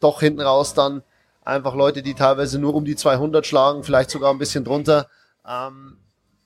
doch 0.00 0.20
hinten 0.20 0.40
raus 0.40 0.74
dann 0.74 1.02
einfach 1.48 1.74
Leute, 1.74 2.02
die 2.02 2.14
teilweise 2.14 2.58
nur 2.58 2.74
um 2.74 2.84
die 2.84 2.94
200 2.94 3.46
schlagen, 3.46 3.82
vielleicht 3.82 4.10
sogar 4.10 4.30
ein 4.30 4.38
bisschen 4.38 4.64
drunter. 4.64 5.08
Ähm, 5.46 5.96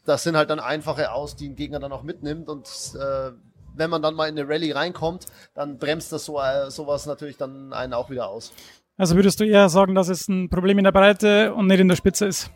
das 0.06 0.22
sind 0.22 0.36
halt 0.36 0.50
dann 0.50 0.60
einfache 0.60 1.12
Aus, 1.12 1.36
die 1.36 1.48
ein 1.48 1.56
Gegner 1.56 1.80
dann 1.80 1.92
auch 1.92 2.02
mitnimmt 2.02 2.48
und 2.48 2.66
äh, 2.94 3.32
wenn 3.74 3.90
man 3.90 4.02
dann 4.02 4.14
mal 4.14 4.28
in 4.28 4.38
eine 4.38 4.48
Rallye 4.48 4.72
reinkommt, 4.72 5.26
dann 5.54 5.78
bremst 5.78 6.12
das 6.12 6.24
so 6.24 6.38
äh, 6.40 6.70
sowas 6.70 7.06
natürlich 7.06 7.36
dann 7.36 7.72
einen 7.72 7.94
auch 7.94 8.10
wieder 8.10 8.28
aus. 8.28 8.52
Also 8.96 9.16
würdest 9.16 9.40
du 9.40 9.44
eher 9.44 9.68
sagen, 9.68 9.94
dass 9.94 10.08
es 10.08 10.28
ein 10.28 10.50
Problem 10.50 10.78
in 10.78 10.84
der 10.84 10.92
Breite 10.92 11.54
und 11.54 11.66
nicht 11.66 11.80
in 11.80 11.88
der 11.88 11.96
Spitze 11.96 12.26
ist? 12.26 12.50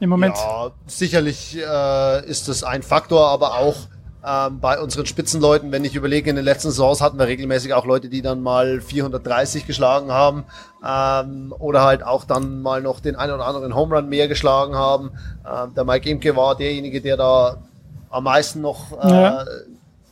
Im 0.00 0.10
Moment? 0.10 0.36
Ja, 0.36 0.72
sicherlich 0.86 1.56
äh, 1.56 2.26
ist 2.26 2.48
das 2.48 2.64
ein 2.64 2.82
Faktor, 2.82 3.28
aber 3.28 3.58
auch 3.58 3.76
ähm, 4.26 4.58
bei 4.58 4.80
unseren 4.80 5.06
Spitzenleuten, 5.06 5.70
wenn 5.70 5.84
ich 5.84 5.94
überlege, 5.94 6.28
in 6.28 6.34
den 6.36 6.44
letzten 6.44 6.70
Saisons 6.70 7.00
hatten 7.00 7.16
wir 7.16 7.28
regelmäßig 7.28 7.74
auch 7.74 7.84
Leute, 7.84 8.08
die 8.08 8.22
dann 8.22 8.42
mal 8.42 8.80
430 8.80 9.68
geschlagen 9.68 10.10
haben 10.10 10.44
ähm, 10.84 11.54
oder 11.56 11.82
halt 11.82 12.02
auch 12.02 12.24
dann 12.24 12.60
mal 12.60 12.82
noch 12.82 12.98
den 12.98 13.14
einen 13.14 13.34
oder 13.34 13.46
anderen 13.46 13.76
Home 13.76 13.94
Run 13.94 14.08
mehr 14.08 14.26
geschlagen 14.26 14.74
haben. 14.74 15.12
Ähm, 15.46 15.74
der 15.74 15.84
Mike 15.84 16.10
Imke 16.10 16.34
war 16.34 16.56
derjenige, 16.56 17.00
der 17.00 17.16
da 17.16 17.58
am 18.10 18.24
meisten 18.24 18.60
noch 18.62 19.00
äh, 19.00 19.08
ja. 19.08 19.44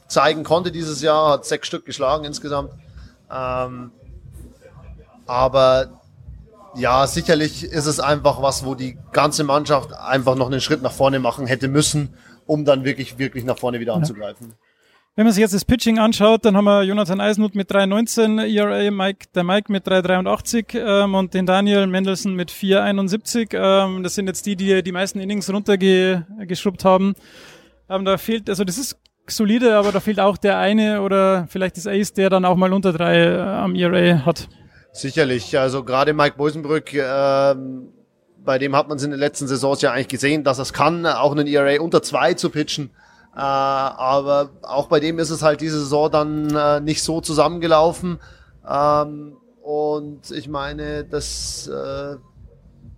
zeigen 0.06 0.44
konnte 0.44 0.70
dieses 0.70 1.02
Jahr, 1.02 1.32
hat 1.32 1.44
sechs 1.44 1.66
Stück 1.66 1.84
geschlagen 1.84 2.24
insgesamt. 2.24 2.70
Ähm, 3.32 3.90
aber 5.26 5.88
ja, 6.76 7.08
sicherlich 7.08 7.64
ist 7.64 7.86
es 7.86 7.98
einfach 7.98 8.40
was, 8.40 8.64
wo 8.64 8.76
die 8.76 8.96
ganze 9.10 9.42
Mannschaft 9.42 9.92
einfach 9.92 10.36
noch 10.36 10.46
einen 10.46 10.60
Schritt 10.60 10.82
nach 10.82 10.92
vorne 10.92 11.18
machen 11.18 11.48
hätte 11.48 11.66
müssen 11.66 12.14
um 12.46 12.64
dann 12.64 12.84
wirklich, 12.84 13.18
wirklich 13.18 13.44
nach 13.44 13.58
vorne 13.58 13.80
wieder 13.80 13.92
ja. 13.92 13.98
anzugreifen. 13.98 14.54
Wenn 15.16 15.26
man 15.26 15.32
sich 15.32 15.42
jetzt 15.42 15.54
das 15.54 15.64
Pitching 15.64 16.00
anschaut, 16.00 16.44
dann 16.44 16.56
haben 16.56 16.64
wir 16.64 16.82
Jonathan 16.82 17.20
Eisenhut 17.20 17.54
mit 17.54 17.70
3,19 17.70 18.52
ERA, 18.52 18.90
Mike, 18.90 19.28
der 19.32 19.44
Mike 19.44 19.70
mit 19.70 19.86
3,83 19.86 20.76
ähm, 21.04 21.14
und 21.14 21.34
den 21.34 21.46
Daniel 21.46 21.86
Mendelssohn 21.86 22.34
mit 22.34 22.50
4,71. 22.50 23.54
Ähm, 23.54 24.02
das 24.02 24.16
sind 24.16 24.26
jetzt 24.26 24.44
die, 24.44 24.56
die 24.56 24.82
die 24.82 24.90
meisten 24.90 25.20
Innings 25.20 25.48
runtergeschrubbt 25.52 26.84
haben. 26.84 27.14
Ähm, 27.88 28.04
da 28.04 28.18
fehlt, 28.18 28.50
also 28.50 28.64
das 28.64 28.76
ist 28.76 28.98
solide, 29.28 29.76
aber 29.76 29.92
da 29.92 30.00
fehlt 30.00 30.18
auch 30.18 30.36
der 30.36 30.58
eine 30.58 31.00
oder 31.00 31.46
vielleicht 31.48 31.76
das 31.76 31.86
Ace, 31.86 32.12
der 32.12 32.28
dann 32.28 32.44
auch 32.44 32.56
mal 32.56 32.72
unter 32.72 32.92
drei 32.92 33.22
äh, 33.22 33.38
am 33.38 33.76
ERA 33.76 34.26
hat. 34.26 34.48
Sicherlich, 34.92 35.56
also 35.56 35.84
gerade 35.84 36.12
Mike 36.12 36.36
Bosenbrück 36.36 36.92
ähm, 36.92 37.92
bei 38.44 38.58
dem 38.58 38.76
hat 38.76 38.88
man 38.88 38.98
es 38.98 39.04
in 39.04 39.10
den 39.10 39.20
letzten 39.20 39.46
Saisons 39.46 39.80
ja 39.82 39.92
eigentlich 39.92 40.08
gesehen, 40.08 40.44
dass 40.44 40.58
es 40.58 40.72
kann, 40.72 41.06
auch 41.06 41.32
einen 41.32 41.46
ERA 41.46 41.80
unter 41.80 42.02
zwei 42.02 42.34
zu 42.34 42.50
pitchen. 42.50 42.90
Äh, 43.34 43.40
aber 43.40 44.50
auch 44.62 44.86
bei 44.86 45.00
dem 45.00 45.18
ist 45.18 45.30
es 45.30 45.42
halt 45.42 45.60
diese 45.60 45.80
Saison 45.80 46.10
dann 46.10 46.54
äh, 46.54 46.80
nicht 46.80 47.02
so 47.02 47.20
zusammengelaufen. 47.20 48.20
Ähm, 48.68 49.36
und 49.62 50.30
ich 50.30 50.48
meine, 50.48 51.04
das 51.04 51.66
äh, 51.66 52.16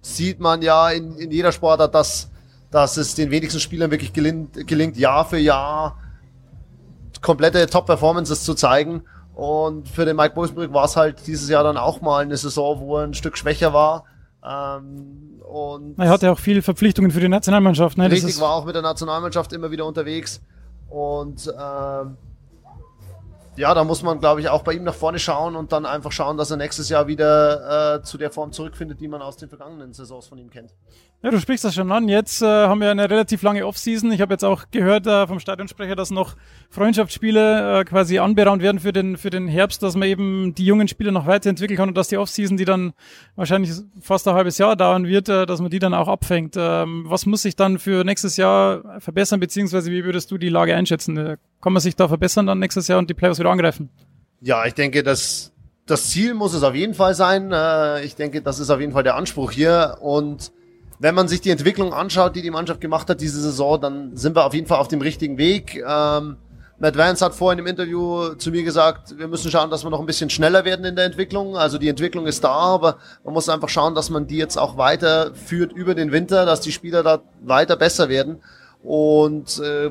sieht 0.02 0.40
man 0.40 0.62
ja 0.62 0.90
in, 0.90 1.16
in 1.16 1.30
jeder 1.30 1.52
Sportart, 1.52 1.94
dass, 1.94 2.30
dass 2.70 2.96
es 2.96 3.14
den 3.14 3.30
wenigsten 3.30 3.60
Spielern 3.60 3.90
wirklich 3.90 4.12
gelingt, 4.12 4.66
gelingt 4.66 4.96
Jahr 4.96 5.24
für 5.24 5.38
Jahr 5.38 5.98
komplette 7.22 7.66
Top-Performances 7.66 8.44
zu 8.44 8.54
zeigen. 8.54 9.04
Und 9.34 9.88
für 9.88 10.04
den 10.04 10.16
Mike 10.16 10.34
Bosenbrück 10.34 10.72
war 10.72 10.84
es 10.84 10.96
halt 10.96 11.26
dieses 11.26 11.48
Jahr 11.48 11.62
dann 11.62 11.76
auch 11.76 12.00
mal 12.00 12.22
eine 12.22 12.36
Saison, 12.36 12.80
wo 12.80 12.98
er 12.98 13.04
ein 13.04 13.14
Stück 13.14 13.36
schwächer 13.36 13.72
war. 13.72 14.04
Ähm, 14.44 15.35
und 15.46 15.98
er 15.98 16.08
hatte 16.08 16.32
auch 16.32 16.38
viele 16.38 16.60
Verpflichtungen 16.60 17.10
für 17.10 17.20
die 17.20 17.28
Nationalmannschaft. 17.28 17.96
Ne? 17.98 18.10
Richtig, 18.10 18.40
war 18.40 18.52
auch 18.52 18.64
mit 18.64 18.74
der 18.74 18.82
Nationalmannschaft 18.82 19.52
immer 19.52 19.70
wieder 19.70 19.86
unterwegs. 19.86 20.40
Und 20.88 21.46
ähm, 21.46 22.16
ja, 23.56 23.72
da 23.72 23.84
muss 23.84 24.02
man, 24.02 24.20
glaube 24.20 24.40
ich, 24.40 24.48
auch 24.48 24.62
bei 24.62 24.74
ihm 24.74 24.84
nach 24.84 24.94
vorne 24.94 25.18
schauen 25.18 25.56
und 25.56 25.72
dann 25.72 25.86
einfach 25.86 26.12
schauen, 26.12 26.36
dass 26.36 26.50
er 26.50 26.56
nächstes 26.56 26.88
Jahr 26.88 27.06
wieder 27.06 27.96
äh, 27.96 28.02
zu 28.02 28.18
der 28.18 28.30
Form 28.30 28.52
zurückfindet, 28.52 29.00
die 29.00 29.08
man 29.08 29.22
aus 29.22 29.36
den 29.36 29.48
vergangenen 29.48 29.92
Saisons 29.92 30.26
von 30.26 30.38
ihm 30.38 30.50
kennt. 30.50 30.74
Ja, 31.26 31.32
du 31.32 31.40
sprichst 31.40 31.64
das 31.64 31.74
schon 31.74 31.90
an. 31.90 32.06
Jetzt 32.06 32.40
äh, 32.40 32.46
haben 32.46 32.80
wir 32.80 32.88
eine 32.88 33.10
relativ 33.10 33.42
lange 33.42 33.66
Offseason. 33.66 34.12
Ich 34.12 34.20
habe 34.20 34.32
jetzt 34.32 34.44
auch 34.44 34.66
gehört 34.70 35.08
äh, 35.08 35.26
vom 35.26 35.40
Stadionsprecher, 35.40 35.96
dass 35.96 36.12
noch 36.12 36.36
Freundschaftsspiele 36.70 37.80
äh, 37.80 37.84
quasi 37.84 38.20
anberaumt 38.20 38.62
werden 38.62 38.78
für 38.78 38.92
den, 38.92 39.16
für 39.16 39.30
den 39.30 39.48
Herbst, 39.48 39.82
dass 39.82 39.96
man 39.96 40.06
eben 40.06 40.54
die 40.54 40.64
jungen 40.64 40.86
Spieler 40.86 41.10
noch 41.10 41.26
weiterentwickeln 41.26 41.76
kann 41.76 41.88
und 41.88 41.96
dass 41.96 42.06
die 42.06 42.16
Offseason, 42.16 42.56
die 42.56 42.64
dann 42.64 42.92
wahrscheinlich 43.34 43.72
fast 44.00 44.28
ein 44.28 44.34
halbes 44.34 44.58
Jahr 44.58 44.76
dauern 44.76 45.08
wird, 45.08 45.28
äh, 45.28 45.46
dass 45.46 45.60
man 45.60 45.68
die 45.68 45.80
dann 45.80 45.94
auch 45.94 46.06
abfängt. 46.06 46.54
Ähm, 46.56 47.06
was 47.08 47.26
muss 47.26 47.42
sich 47.42 47.56
dann 47.56 47.80
für 47.80 48.04
nächstes 48.04 48.36
Jahr 48.36 49.00
verbessern, 49.00 49.40
beziehungsweise 49.40 49.90
wie 49.90 50.04
würdest 50.04 50.30
du 50.30 50.38
die 50.38 50.48
Lage 50.48 50.76
einschätzen? 50.76 51.16
Äh, 51.16 51.38
kann 51.60 51.72
man 51.72 51.82
sich 51.82 51.96
da 51.96 52.06
verbessern 52.06 52.46
dann 52.46 52.60
nächstes 52.60 52.86
Jahr 52.86 53.00
und 53.00 53.10
die 53.10 53.14
Playoffs 53.14 53.40
wieder 53.40 53.50
angreifen? 53.50 53.90
Ja, 54.42 54.64
ich 54.64 54.74
denke, 54.74 55.02
dass 55.02 55.52
das 55.86 56.08
Ziel 56.08 56.34
muss 56.34 56.54
es 56.54 56.62
auf 56.62 56.76
jeden 56.76 56.94
Fall 56.94 57.16
sein. 57.16 57.50
Äh, 57.50 58.04
ich 58.04 58.14
denke, 58.14 58.42
das 58.42 58.60
ist 58.60 58.70
auf 58.70 58.78
jeden 58.78 58.92
Fall 58.92 59.02
der 59.02 59.16
Anspruch 59.16 59.50
hier 59.50 59.96
und 60.00 60.52
wenn 60.98 61.14
man 61.14 61.28
sich 61.28 61.40
die 61.40 61.50
Entwicklung 61.50 61.92
anschaut, 61.92 62.36
die 62.36 62.42
die 62.42 62.50
Mannschaft 62.50 62.80
gemacht 62.80 63.08
hat 63.08 63.20
diese 63.20 63.40
Saison, 63.40 63.80
dann 63.80 64.16
sind 64.16 64.36
wir 64.36 64.44
auf 64.44 64.54
jeden 64.54 64.66
Fall 64.66 64.78
auf 64.78 64.88
dem 64.88 65.00
richtigen 65.00 65.38
Weg. 65.38 65.82
Ähm, 65.86 66.36
Matt 66.78 66.98
Vance 66.98 67.24
hat 67.24 67.34
vorhin 67.34 67.58
im 67.58 67.66
Interview 67.66 68.34
zu 68.34 68.50
mir 68.50 68.62
gesagt, 68.62 69.18
wir 69.18 69.28
müssen 69.28 69.50
schauen, 69.50 69.70
dass 69.70 69.82
wir 69.82 69.90
noch 69.90 70.00
ein 70.00 70.06
bisschen 70.06 70.28
schneller 70.28 70.66
werden 70.66 70.84
in 70.84 70.94
der 70.94 71.06
Entwicklung. 71.06 71.56
Also 71.56 71.78
die 71.78 71.88
Entwicklung 71.88 72.26
ist 72.26 72.44
da, 72.44 72.50
aber 72.50 72.98
man 73.24 73.32
muss 73.32 73.48
einfach 73.48 73.70
schauen, 73.70 73.94
dass 73.94 74.10
man 74.10 74.26
die 74.26 74.36
jetzt 74.36 74.58
auch 74.58 74.76
weiterführt 74.76 75.72
über 75.72 75.94
den 75.94 76.12
Winter, 76.12 76.44
dass 76.44 76.60
die 76.60 76.72
Spieler 76.72 77.02
da 77.02 77.22
weiter 77.42 77.76
besser 77.76 78.10
werden. 78.10 78.42
Und 78.82 79.58
äh, 79.60 79.90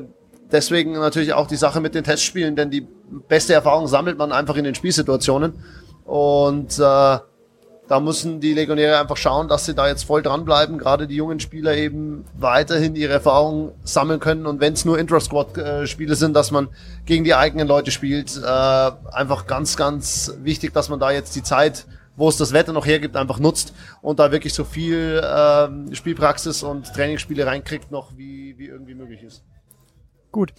deswegen 0.52 0.92
natürlich 0.92 1.32
auch 1.32 1.48
die 1.48 1.56
Sache 1.56 1.80
mit 1.80 1.96
den 1.96 2.04
Testspielen, 2.04 2.54
denn 2.54 2.70
die 2.70 2.86
beste 3.28 3.52
Erfahrung 3.52 3.88
sammelt 3.88 4.16
man 4.16 4.30
einfach 4.30 4.56
in 4.56 4.64
den 4.64 4.76
Spielsituationen. 4.76 5.54
Und 6.04 6.78
äh, 6.78 7.18
da 7.88 8.00
müssen 8.00 8.40
die 8.40 8.52
Legionäre 8.52 8.98
einfach 8.98 9.16
schauen, 9.16 9.48
dass 9.48 9.64
sie 9.64 9.74
da 9.74 9.86
jetzt 9.86 10.04
voll 10.04 10.22
dranbleiben, 10.22 10.78
gerade 10.78 11.06
die 11.06 11.16
jungen 11.16 11.40
Spieler 11.40 11.76
eben 11.76 12.24
weiterhin 12.36 12.96
ihre 12.96 13.12
Erfahrungen 13.12 13.72
sammeln 13.84 14.18
können 14.18 14.46
und 14.46 14.60
wenn 14.60 14.72
es 14.72 14.84
nur 14.84 14.98
Intra-Squad-Spiele 14.98 16.16
sind, 16.16 16.34
dass 16.34 16.50
man 16.50 16.68
gegen 17.04 17.24
die 17.24 17.34
eigenen 17.34 17.68
Leute 17.68 17.90
spielt, 17.90 18.36
äh, 18.36 18.90
einfach 19.12 19.46
ganz, 19.46 19.76
ganz 19.76 20.34
wichtig, 20.42 20.72
dass 20.72 20.88
man 20.88 20.98
da 20.98 21.10
jetzt 21.10 21.36
die 21.36 21.42
Zeit, 21.42 21.86
wo 22.16 22.28
es 22.28 22.36
das 22.36 22.52
Wetter 22.52 22.72
noch 22.72 22.86
hergibt, 22.86 23.14
einfach 23.16 23.38
nutzt 23.38 23.72
und 24.02 24.18
da 24.18 24.32
wirklich 24.32 24.54
so 24.54 24.64
viel 24.64 25.20
äh, 25.22 25.94
Spielpraxis 25.94 26.62
und 26.62 26.92
Trainingsspiele 26.92 27.46
reinkriegt, 27.46 27.92
noch 27.92 28.16
wie, 28.16 28.58
wie 28.58 28.66
irgendwie 28.66 28.94
möglich 28.94 29.22
ist. 29.22 29.44
Gut. 30.32 30.52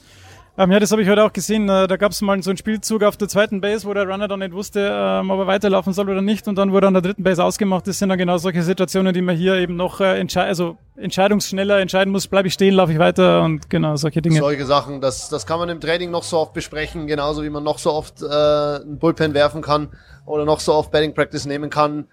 Ähm, 0.60 0.72
ja, 0.72 0.80
das 0.80 0.92
habe 0.92 1.04
ich 1.04 1.08
heute 1.08 1.24
auch 1.24 1.34
gesehen. 1.34 1.70
Äh, 1.70 1.88
da 1.88 1.98
gab 1.98 2.14
es 2.14 2.22
mal 2.24 2.42
so 2.42 2.50
einen 2.50 2.58
Spielzug 2.58 3.04
auf 3.04 3.16
der 3.16 3.28
zweiten 3.28 3.62
Base, 3.62 3.86
wo 3.86 3.94
der 3.94 4.10
Runner 4.10 4.28
dann 4.28 4.40
nicht 4.40 4.54
wusste, 4.54 4.90
ähm, 4.92 5.30
ob 5.30 5.40
er 5.42 5.46
weiterlaufen 5.46 5.94
soll 5.94 6.10
oder 6.10 6.24
nicht. 6.24 6.48
Und 6.48 6.56
dann 6.56 6.72
wurde 6.72 6.88
an 6.88 6.96
der 6.96 7.04
dritten 7.04 7.22
Base 7.22 7.44
ausgemacht. 7.44 7.86
Das 7.86 8.00
sind 8.00 8.10
dann 8.10 8.18
genau 8.18 8.40
solche 8.40 8.64
Situationen, 8.64 9.14
die 9.14 9.22
man 9.22 9.36
hier 9.36 9.54
eben 9.58 9.76
noch 9.76 10.02
äh, 10.02 10.20
entschei 10.20 10.46
also 10.46 10.78
entscheidungsschneller 10.96 11.80
entscheiden 11.80 12.12
muss. 12.12 12.28
Bleibe 12.28 12.48
ich 12.48 12.56
stehen, 12.56 12.74
laufe 12.74 12.92
ich 12.92 12.98
weiter 12.98 13.44
und 13.44 13.70
genau 13.70 13.98
solche 13.98 14.24
Dinge. 14.24 14.40
Solche 14.40 14.66
Sachen, 14.66 15.00
das, 15.00 15.30
das 15.30 15.46
kann 15.46 15.60
man 15.60 15.70
im 15.70 15.80
Training 15.80 16.10
noch 16.10 16.24
so 16.24 16.40
oft 16.40 16.54
besprechen, 16.54 17.06
genauso 17.06 17.44
wie 17.44 17.52
man 17.52 17.64
noch 17.64 17.78
so 17.78 17.94
oft 17.94 18.24
äh, 18.24 18.26
einen 18.26 18.98
Bullpen 18.98 19.36
werfen 19.36 19.62
kann 19.62 19.90
oder 20.26 20.44
noch 20.44 20.60
so 20.60 20.74
oft 20.74 20.90
Batting 20.90 21.14
Practice 21.14 21.46
nehmen 21.46 21.70
kann. 21.70 22.08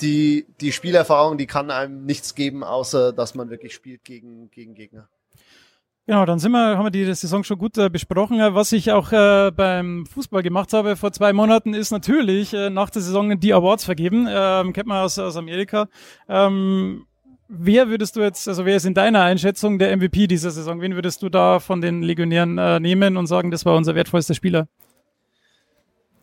Die, 0.00 0.46
die 0.60 0.72
Spielerfahrung, 0.72 1.38
die 1.38 1.46
kann 1.46 1.70
einem 1.70 2.04
nichts 2.04 2.34
geben, 2.34 2.64
außer 2.64 3.12
dass 3.12 3.36
man 3.36 3.48
wirklich 3.48 3.74
spielt 3.74 4.02
gegen, 4.02 4.50
gegen 4.50 4.74
Gegner. 4.74 5.08
Genau, 6.06 6.24
dann 6.24 6.38
sind 6.38 6.52
wir, 6.52 6.78
haben 6.78 6.86
wir 6.86 6.90
die 6.90 7.04
Saison 7.14 7.42
schon 7.42 7.58
gut 7.58 7.76
äh, 7.78 7.90
besprochen. 7.90 8.38
Was 8.38 8.70
ich 8.70 8.92
auch 8.92 9.10
äh, 9.10 9.50
beim 9.50 10.06
Fußball 10.06 10.44
gemacht 10.44 10.72
habe 10.72 10.94
vor 10.94 11.10
zwei 11.10 11.32
Monaten, 11.32 11.74
ist 11.74 11.90
natürlich 11.90 12.54
äh, 12.54 12.70
nach 12.70 12.90
der 12.90 13.02
Saison 13.02 13.40
die 13.40 13.52
Awards 13.52 13.84
vergeben. 13.84 14.28
Ähm, 14.30 14.72
kennt 14.72 14.86
man 14.86 15.02
aus, 15.02 15.18
aus 15.18 15.36
Amerika. 15.36 15.88
Ähm, 16.28 17.06
wer 17.48 17.88
würdest 17.88 18.14
du 18.14 18.20
jetzt, 18.20 18.46
also 18.46 18.64
wer 18.64 18.76
ist 18.76 18.86
in 18.86 18.94
deiner 18.94 19.22
Einschätzung 19.22 19.80
der 19.80 19.96
MVP 19.96 20.28
dieser 20.28 20.52
Saison? 20.52 20.80
Wen 20.80 20.94
würdest 20.94 21.22
du 21.22 21.28
da 21.28 21.58
von 21.58 21.80
den 21.80 22.02
Legionären 22.02 22.56
äh, 22.56 22.78
nehmen 22.78 23.16
und 23.16 23.26
sagen, 23.26 23.50
das 23.50 23.64
war 23.66 23.74
unser 23.74 23.96
wertvollster 23.96 24.34
Spieler? 24.34 24.68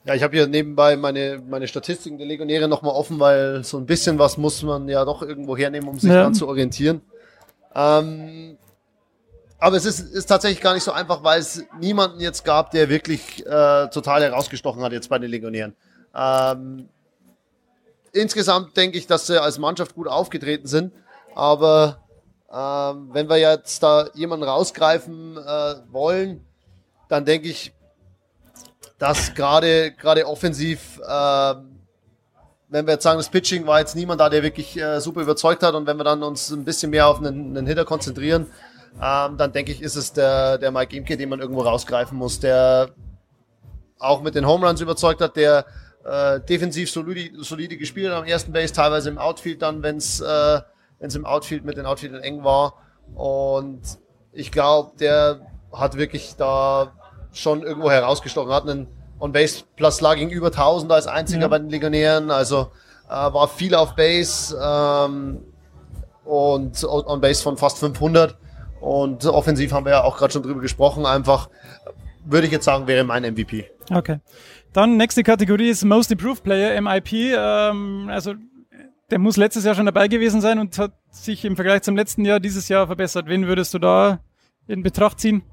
Ja, 0.05 0.15
ich 0.15 0.23
habe 0.23 0.37
hier 0.37 0.47
nebenbei 0.47 0.95
meine, 0.95 1.41
meine 1.45 1.67
Statistiken 1.67 2.17
der 2.17 2.27
Legionäre 2.27 2.69
nochmal 2.69 2.93
offen, 2.93 3.19
weil 3.19 3.65
so 3.65 3.79
ein 3.79 3.85
bisschen 3.85 4.17
was 4.17 4.37
muss 4.37 4.63
man 4.63 4.87
ja 4.87 5.03
doch 5.03 5.21
irgendwo 5.21 5.57
hernehmen, 5.57 5.89
um 5.89 5.99
sich 5.99 6.09
ja. 6.09 6.23
dran 6.23 6.33
zu 6.33 6.47
orientieren. 6.47 7.01
Ähm, 7.75 8.57
aber 9.63 9.77
es 9.77 9.85
ist, 9.85 10.01
ist 10.01 10.25
tatsächlich 10.25 10.59
gar 10.59 10.73
nicht 10.73 10.83
so 10.83 10.91
einfach, 10.91 11.23
weil 11.23 11.39
es 11.39 11.63
niemanden 11.79 12.19
jetzt 12.19 12.43
gab, 12.43 12.71
der 12.71 12.89
wirklich 12.89 13.45
äh, 13.45 13.87
total 13.87 14.21
herausgestochen 14.21 14.83
hat 14.83 14.91
jetzt 14.91 15.07
bei 15.07 15.17
den 15.19 15.31
Legionären. 15.31 15.73
Ähm, 16.13 16.89
insgesamt 18.11 18.75
denke 18.75 18.97
ich, 18.97 19.07
dass 19.07 19.25
sie 19.25 19.41
als 19.41 19.59
Mannschaft 19.59 19.95
gut 19.95 20.09
aufgetreten 20.09 20.67
sind. 20.67 20.91
Aber 21.33 22.03
ähm, 22.51 23.11
wenn 23.13 23.29
wir 23.29 23.37
jetzt 23.37 23.81
da 23.81 24.09
jemanden 24.13 24.43
rausgreifen 24.45 25.37
äh, 25.37 25.75
wollen, 25.93 26.45
dann 27.07 27.23
denke 27.23 27.47
ich, 27.47 27.71
dass 28.99 29.33
gerade 29.33 29.93
offensiv, 30.25 30.99
äh, 31.07 31.53
wenn 32.67 32.85
wir 32.85 32.95
jetzt 32.95 33.03
sagen, 33.03 33.17
das 33.17 33.29
Pitching 33.29 33.65
war 33.65 33.79
jetzt 33.79 33.95
niemand 33.95 34.19
da, 34.19 34.27
der 34.27 34.43
wirklich 34.43 34.75
äh, 34.75 34.99
super 34.99 35.21
überzeugt 35.21 35.63
hat 35.63 35.73
und 35.73 35.87
wenn 35.87 35.95
wir 35.95 36.03
dann 36.03 36.21
uns 36.21 36.51
ein 36.51 36.65
bisschen 36.65 36.89
mehr 36.89 37.07
auf 37.07 37.19
einen, 37.19 37.55
einen 37.55 37.65
Hitter 37.65 37.85
konzentrieren, 37.85 38.47
ähm, 39.01 39.37
dann 39.37 39.51
denke 39.51 39.71
ich, 39.71 39.81
ist 39.81 39.95
es 39.95 40.13
der, 40.13 40.57
der 40.57 40.71
Mike 40.71 40.95
Imke, 40.95 41.17
den 41.17 41.29
man 41.29 41.39
irgendwo 41.39 41.61
rausgreifen 41.61 42.17
muss, 42.17 42.39
der 42.39 42.89
auch 43.99 44.21
mit 44.21 44.35
den 44.35 44.47
Home 44.47 44.67
Runs 44.67 44.81
überzeugt 44.81 45.21
hat, 45.21 45.35
der 45.35 45.65
äh, 46.03 46.39
defensiv 46.41 46.91
solide, 46.91 47.43
solide 47.43 47.77
gespielt 47.77 48.11
hat 48.11 48.17
am 48.17 48.25
ersten 48.25 48.51
Base, 48.51 48.73
teilweise 48.73 49.09
im 49.09 49.17
Outfield 49.17 49.61
dann, 49.61 49.81
wenn 49.81 49.97
es 49.97 50.19
äh, 50.19 50.61
wenn's 50.99 51.15
im 51.15 51.25
Outfield 51.25 51.65
mit 51.65 51.77
den 51.77 51.85
Outfieldern 51.85 52.21
eng 52.21 52.43
war. 52.43 52.75
Und 53.13 53.81
ich 54.31 54.51
glaube, 54.51 54.93
der 54.99 55.41
hat 55.71 55.97
wirklich 55.97 56.35
da 56.37 56.93
schon 57.33 57.63
irgendwo 57.63 57.91
herausgestochen, 57.91 58.51
hat 58.51 58.63
einen 58.63 58.87
On-Base 59.19 59.63
Plus 59.75 59.97
Slugging 59.97 60.29
über 60.29 60.47
1000 60.47 60.91
als 60.91 61.07
einziger 61.07 61.41
ja. 61.43 61.47
bei 61.49 61.59
den 61.59 61.69
Legionären, 61.69 62.31
also 62.31 62.71
äh, 63.09 63.11
war 63.11 63.47
viel 63.47 63.75
auf 63.75 63.95
Base 63.95 64.57
ähm, 64.61 65.43
und 66.23 66.83
On-Base 66.83 67.43
von 67.43 67.57
fast 67.57 67.79
500 67.79 68.37
und 68.83 69.25
offensiv 69.25 69.71
haben 69.71 69.85
wir 69.85 69.93
ja 69.93 70.03
auch 70.03 70.17
gerade 70.17 70.33
schon 70.33 70.43
drüber 70.43 70.59
gesprochen, 70.59 71.05
einfach 71.05 71.49
würde 72.25 72.47
ich 72.47 72.51
jetzt 72.51 72.65
sagen, 72.65 72.85
wäre 72.85 73.05
mein 73.05 73.23
MVP. 73.23 73.69
Okay. 73.89 74.19
Dann 74.73 74.97
nächste 74.97 75.23
Kategorie 75.23 75.69
ist 75.69 75.85
Most 75.85 76.11
Improved 76.11 76.43
Player, 76.43 76.79
MIP. 76.81 77.13
Ähm, 77.13 78.09
also 78.09 78.33
der 79.09 79.19
muss 79.19 79.37
letztes 79.37 79.63
Jahr 79.63 79.75
schon 79.75 79.85
dabei 79.85 80.07
gewesen 80.09 80.41
sein 80.41 80.59
und 80.59 80.77
hat 80.77 80.91
sich 81.11 81.45
im 81.45 81.55
Vergleich 81.55 81.83
zum 81.83 81.95
letzten 81.95 82.25
Jahr 82.25 82.41
dieses 82.41 82.67
Jahr 82.67 82.87
verbessert. 82.87 83.27
Wen 83.27 83.47
würdest 83.47 83.73
du 83.73 83.79
da 83.79 84.19
in 84.67 84.83
Betracht 84.83 85.19
ziehen? 85.19 85.43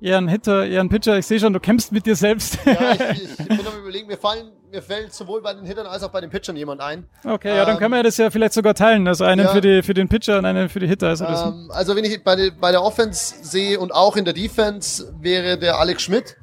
Eher 0.00 0.18
ein 0.18 0.28
Hitter, 0.28 0.66
eher 0.66 0.82
ein 0.82 0.90
Pitcher. 0.90 1.16
Ich 1.16 1.26
sehe 1.26 1.40
schon, 1.40 1.54
du 1.54 1.60
kämpfst 1.60 1.90
mit 1.90 2.04
dir 2.04 2.16
selbst. 2.16 2.58
Ja, 2.66 2.92
ich, 3.12 3.22
ich 3.22 3.48
bin 3.48 3.66
am 3.66 3.78
überlegen, 3.80 4.08
mir, 4.08 4.18
fallen, 4.18 4.52
mir 4.70 4.82
fällt 4.82 5.12
sowohl 5.12 5.42
bei 5.42 5.54
den 5.54 5.64
Hittern 5.64 5.86
als 5.86 6.02
auch 6.02 6.10
bei 6.10 6.20
den 6.20 6.30
Pitchern 6.30 6.56
jemand 6.56 6.80
ein. 6.80 7.08
Okay, 7.24 7.50
ähm, 7.50 7.56
ja, 7.56 7.64
dann 7.64 7.78
können 7.78 7.92
wir 7.92 8.02
das 8.02 8.16
ja 8.16 8.30
vielleicht 8.30 8.52
sogar 8.52 8.74
teilen. 8.74 9.06
Also 9.06 9.24
einen 9.24 9.46
ja, 9.46 9.52
für, 9.52 9.60
die, 9.60 9.82
für 9.82 9.94
den 9.94 10.08
Pitcher 10.08 10.38
und 10.38 10.44
einen 10.44 10.68
für 10.68 10.80
die 10.80 10.86
Hitter. 10.86 11.08
Also, 11.08 11.24
ähm, 11.24 11.70
also 11.72 11.96
wenn 11.96 12.04
ich 12.04 12.22
bei, 12.22 12.50
bei 12.50 12.70
der 12.70 12.82
Offense 12.82 13.36
sehe 13.42 13.78
und 13.78 13.92
auch 13.92 14.16
in 14.16 14.24
der 14.24 14.34
Defense, 14.34 15.14
wäre 15.20 15.58
der 15.58 15.78
Alex 15.78 16.02
Schmidt, 16.02 16.36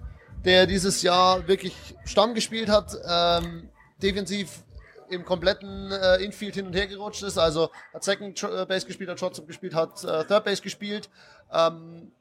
der 0.45 0.65
dieses 0.67 1.01
Jahr 1.01 1.47
wirklich 1.47 1.75
Stamm 2.05 2.33
gespielt 2.33 2.69
hat, 2.69 2.97
ähm, 3.07 3.69
defensiv 4.01 4.63
im 5.09 5.25
kompletten 5.25 5.91
äh, 5.91 6.23
Infield 6.23 6.55
hin 6.55 6.65
und 6.65 6.73
her 6.73 6.87
gerutscht 6.87 7.23
ist, 7.23 7.37
also 7.37 7.69
hat 7.93 8.03
Second 8.03 8.41
äh, 8.43 8.65
Base 8.65 8.85
gespielt, 8.85 9.09
hat 9.09 9.19
Shortstop 9.19 9.47
gespielt, 9.47 9.75
hat 9.75 10.03
äh, 10.03 10.25
Third 10.25 10.43
Base 10.43 10.61
gespielt. 10.61 11.09
Ähm, 11.51 12.11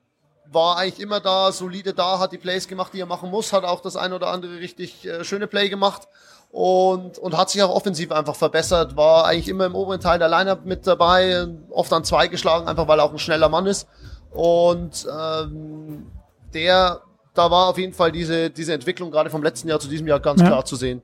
war 0.51 0.77
eigentlich 0.77 1.01
immer 1.01 1.21
da, 1.21 1.53
solide 1.53 1.95
da, 1.95 2.19
hat 2.19 2.33
die 2.33 2.39
Plays 2.39 2.69
gemacht, 2.69 2.93
die 2.93 3.01
er 3.01 3.07
machen 3.07 3.31
muss, 3.31 3.53
hat 3.53 3.65
auch 3.65 3.81
das 3.81 3.97
ein 3.97 4.13
oder 4.13 4.29
andere 4.29 4.59
richtig 4.59 5.07
äh, 5.07 5.25
schöne 5.25 5.47
Play 5.47 5.69
gemacht 5.69 6.09
und, 6.51 7.19
und 7.19 7.37
hat 7.37 7.51
sich 7.51 7.63
auch 7.63 7.75
offensiv 7.75 8.13
einfach 8.13 8.37
verbessert, 8.37 8.95
war 8.97 9.25
eigentlich 9.25 9.49
immer 9.49 9.67
im 9.67 9.75
oberen 9.75 10.01
Teil 10.01 10.19
der 10.19 10.29
Lineup 10.29 10.67
mit 10.67 10.87
dabei, 10.87 11.47
oft 11.71 11.93
an 11.93 12.05
zwei 12.05 12.29
geschlagen, 12.29 12.69
einfach 12.69 12.87
weil 12.87 13.01
er 13.01 13.05
auch 13.05 13.13
ein 13.13 13.19
schneller 13.19 13.49
Mann 13.49 13.67
ist. 13.67 13.89
Und 14.31 15.07
ähm, 15.11 16.07
der, 16.53 17.01
da 17.35 17.51
war 17.51 17.69
auf 17.69 17.79
jeden 17.79 17.95
Fall 17.95 18.13
diese, 18.13 18.51
diese 18.51 18.75
Entwicklung 18.75 19.11
gerade 19.11 19.31
vom 19.31 19.43
letzten 19.43 19.69
Jahr 19.69 19.81
zu 19.81 19.89
diesem 19.89 20.07
Jahr 20.07 20.21
ganz 20.21 20.43
ja. 20.43 20.47
klar 20.47 20.65
zu 20.65 20.77
sehen. 20.77 21.03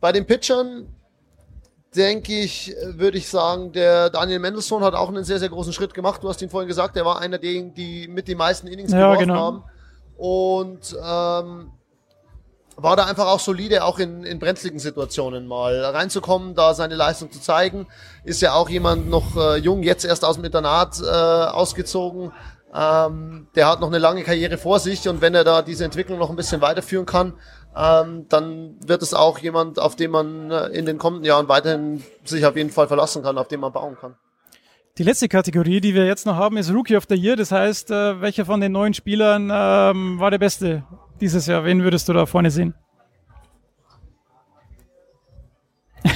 Bei 0.00 0.12
den 0.12 0.26
Pitchern 0.26 0.86
denke 1.94 2.32
ich, 2.32 2.74
würde 2.84 3.18
ich 3.18 3.28
sagen, 3.28 3.72
der 3.72 4.10
Daniel 4.10 4.38
Mendelssohn 4.38 4.82
hat 4.82 4.94
auch 4.94 5.08
einen 5.08 5.24
sehr, 5.24 5.38
sehr 5.38 5.48
großen 5.48 5.72
Schritt 5.72 5.94
gemacht. 5.94 6.22
Du 6.22 6.28
hast 6.28 6.40
ihn 6.42 6.48
vorhin 6.48 6.68
gesagt, 6.68 6.96
er 6.96 7.04
war 7.04 7.20
einer 7.20 7.38
derjenigen, 7.38 7.74
die 7.74 8.08
mit 8.08 8.28
den 8.28 8.38
meisten 8.38 8.66
Innings 8.66 8.92
ja, 8.92 8.98
geworfen 8.98 9.28
genau. 9.28 9.40
haben. 9.40 9.64
Und 10.16 10.96
ähm, 11.02 11.72
war 12.76 12.96
da 12.96 13.04
einfach 13.04 13.26
auch 13.26 13.40
solide, 13.40 13.84
auch 13.84 13.98
in, 13.98 14.24
in 14.24 14.38
brenzligen 14.38 14.78
Situationen 14.78 15.46
mal 15.46 15.84
reinzukommen, 15.84 16.54
da 16.54 16.74
seine 16.74 16.94
Leistung 16.94 17.30
zu 17.30 17.40
zeigen. 17.40 17.86
Ist 18.24 18.40
ja 18.40 18.54
auch 18.54 18.68
jemand 18.68 19.10
noch 19.10 19.36
äh, 19.36 19.56
jung, 19.56 19.82
jetzt 19.82 20.04
erst 20.04 20.24
aus 20.24 20.36
dem 20.36 20.44
Internat 20.44 21.00
äh, 21.00 21.04
ausgezogen. 21.06 22.32
Ähm, 22.74 23.48
der 23.54 23.68
hat 23.68 23.80
noch 23.80 23.88
eine 23.88 23.98
lange 23.98 24.22
Karriere 24.22 24.56
vor 24.56 24.78
sich 24.78 25.06
und 25.06 25.20
wenn 25.20 25.34
er 25.34 25.44
da 25.44 25.60
diese 25.60 25.84
Entwicklung 25.84 26.18
noch 26.18 26.30
ein 26.30 26.36
bisschen 26.36 26.62
weiterführen 26.62 27.04
kann, 27.04 27.34
ähm, 27.76 28.26
dann 28.28 28.76
wird 28.86 29.02
es 29.02 29.14
auch 29.14 29.38
jemand, 29.38 29.78
auf 29.78 29.96
den 29.96 30.10
man 30.10 30.50
äh, 30.50 30.66
in 30.68 30.84
den 30.84 30.98
kommenden 30.98 31.24
Jahren 31.24 31.48
weiterhin 31.48 32.02
sich 32.24 32.44
auf 32.44 32.56
jeden 32.56 32.70
Fall 32.70 32.88
verlassen 32.88 33.22
kann, 33.22 33.38
auf 33.38 33.48
den 33.48 33.60
man 33.60 33.72
bauen 33.72 33.96
kann. 33.98 34.16
Die 34.98 35.04
letzte 35.04 35.28
Kategorie, 35.28 35.80
die 35.80 35.94
wir 35.94 36.04
jetzt 36.04 36.26
noch 36.26 36.36
haben, 36.36 36.58
ist 36.58 36.70
Rookie 36.70 36.96
of 36.96 37.04
the 37.08 37.14
Year. 37.14 37.34
Das 37.34 37.50
heißt, 37.50 37.90
äh, 37.90 38.20
welcher 38.20 38.44
von 38.44 38.60
den 38.60 38.72
neuen 38.72 38.92
Spielern 38.92 39.50
ähm, 39.50 40.20
war 40.20 40.30
der 40.30 40.38
Beste 40.38 40.84
dieses 41.20 41.46
Jahr? 41.46 41.64
Wen 41.64 41.82
würdest 41.82 42.08
du 42.10 42.12
da 42.12 42.26
vorne 42.26 42.50
sehen? 42.50 42.74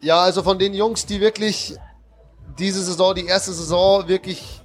ja, 0.00 0.20
also 0.20 0.44
von 0.44 0.60
den 0.60 0.74
Jungs, 0.74 1.06
die 1.06 1.20
wirklich 1.20 1.74
diese 2.56 2.84
Saison, 2.84 3.16
die 3.16 3.26
erste 3.26 3.52
Saison 3.52 4.06
wirklich 4.06 4.60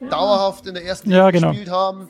dauerhaft 0.00 0.66
in 0.66 0.74
der 0.74 0.84
ersten 0.84 1.10
Liga 1.10 1.24
ja, 1.24 1.30
genau. 1.30 1.50
gespielt 1.50 1.70
haben, 1.70 2.08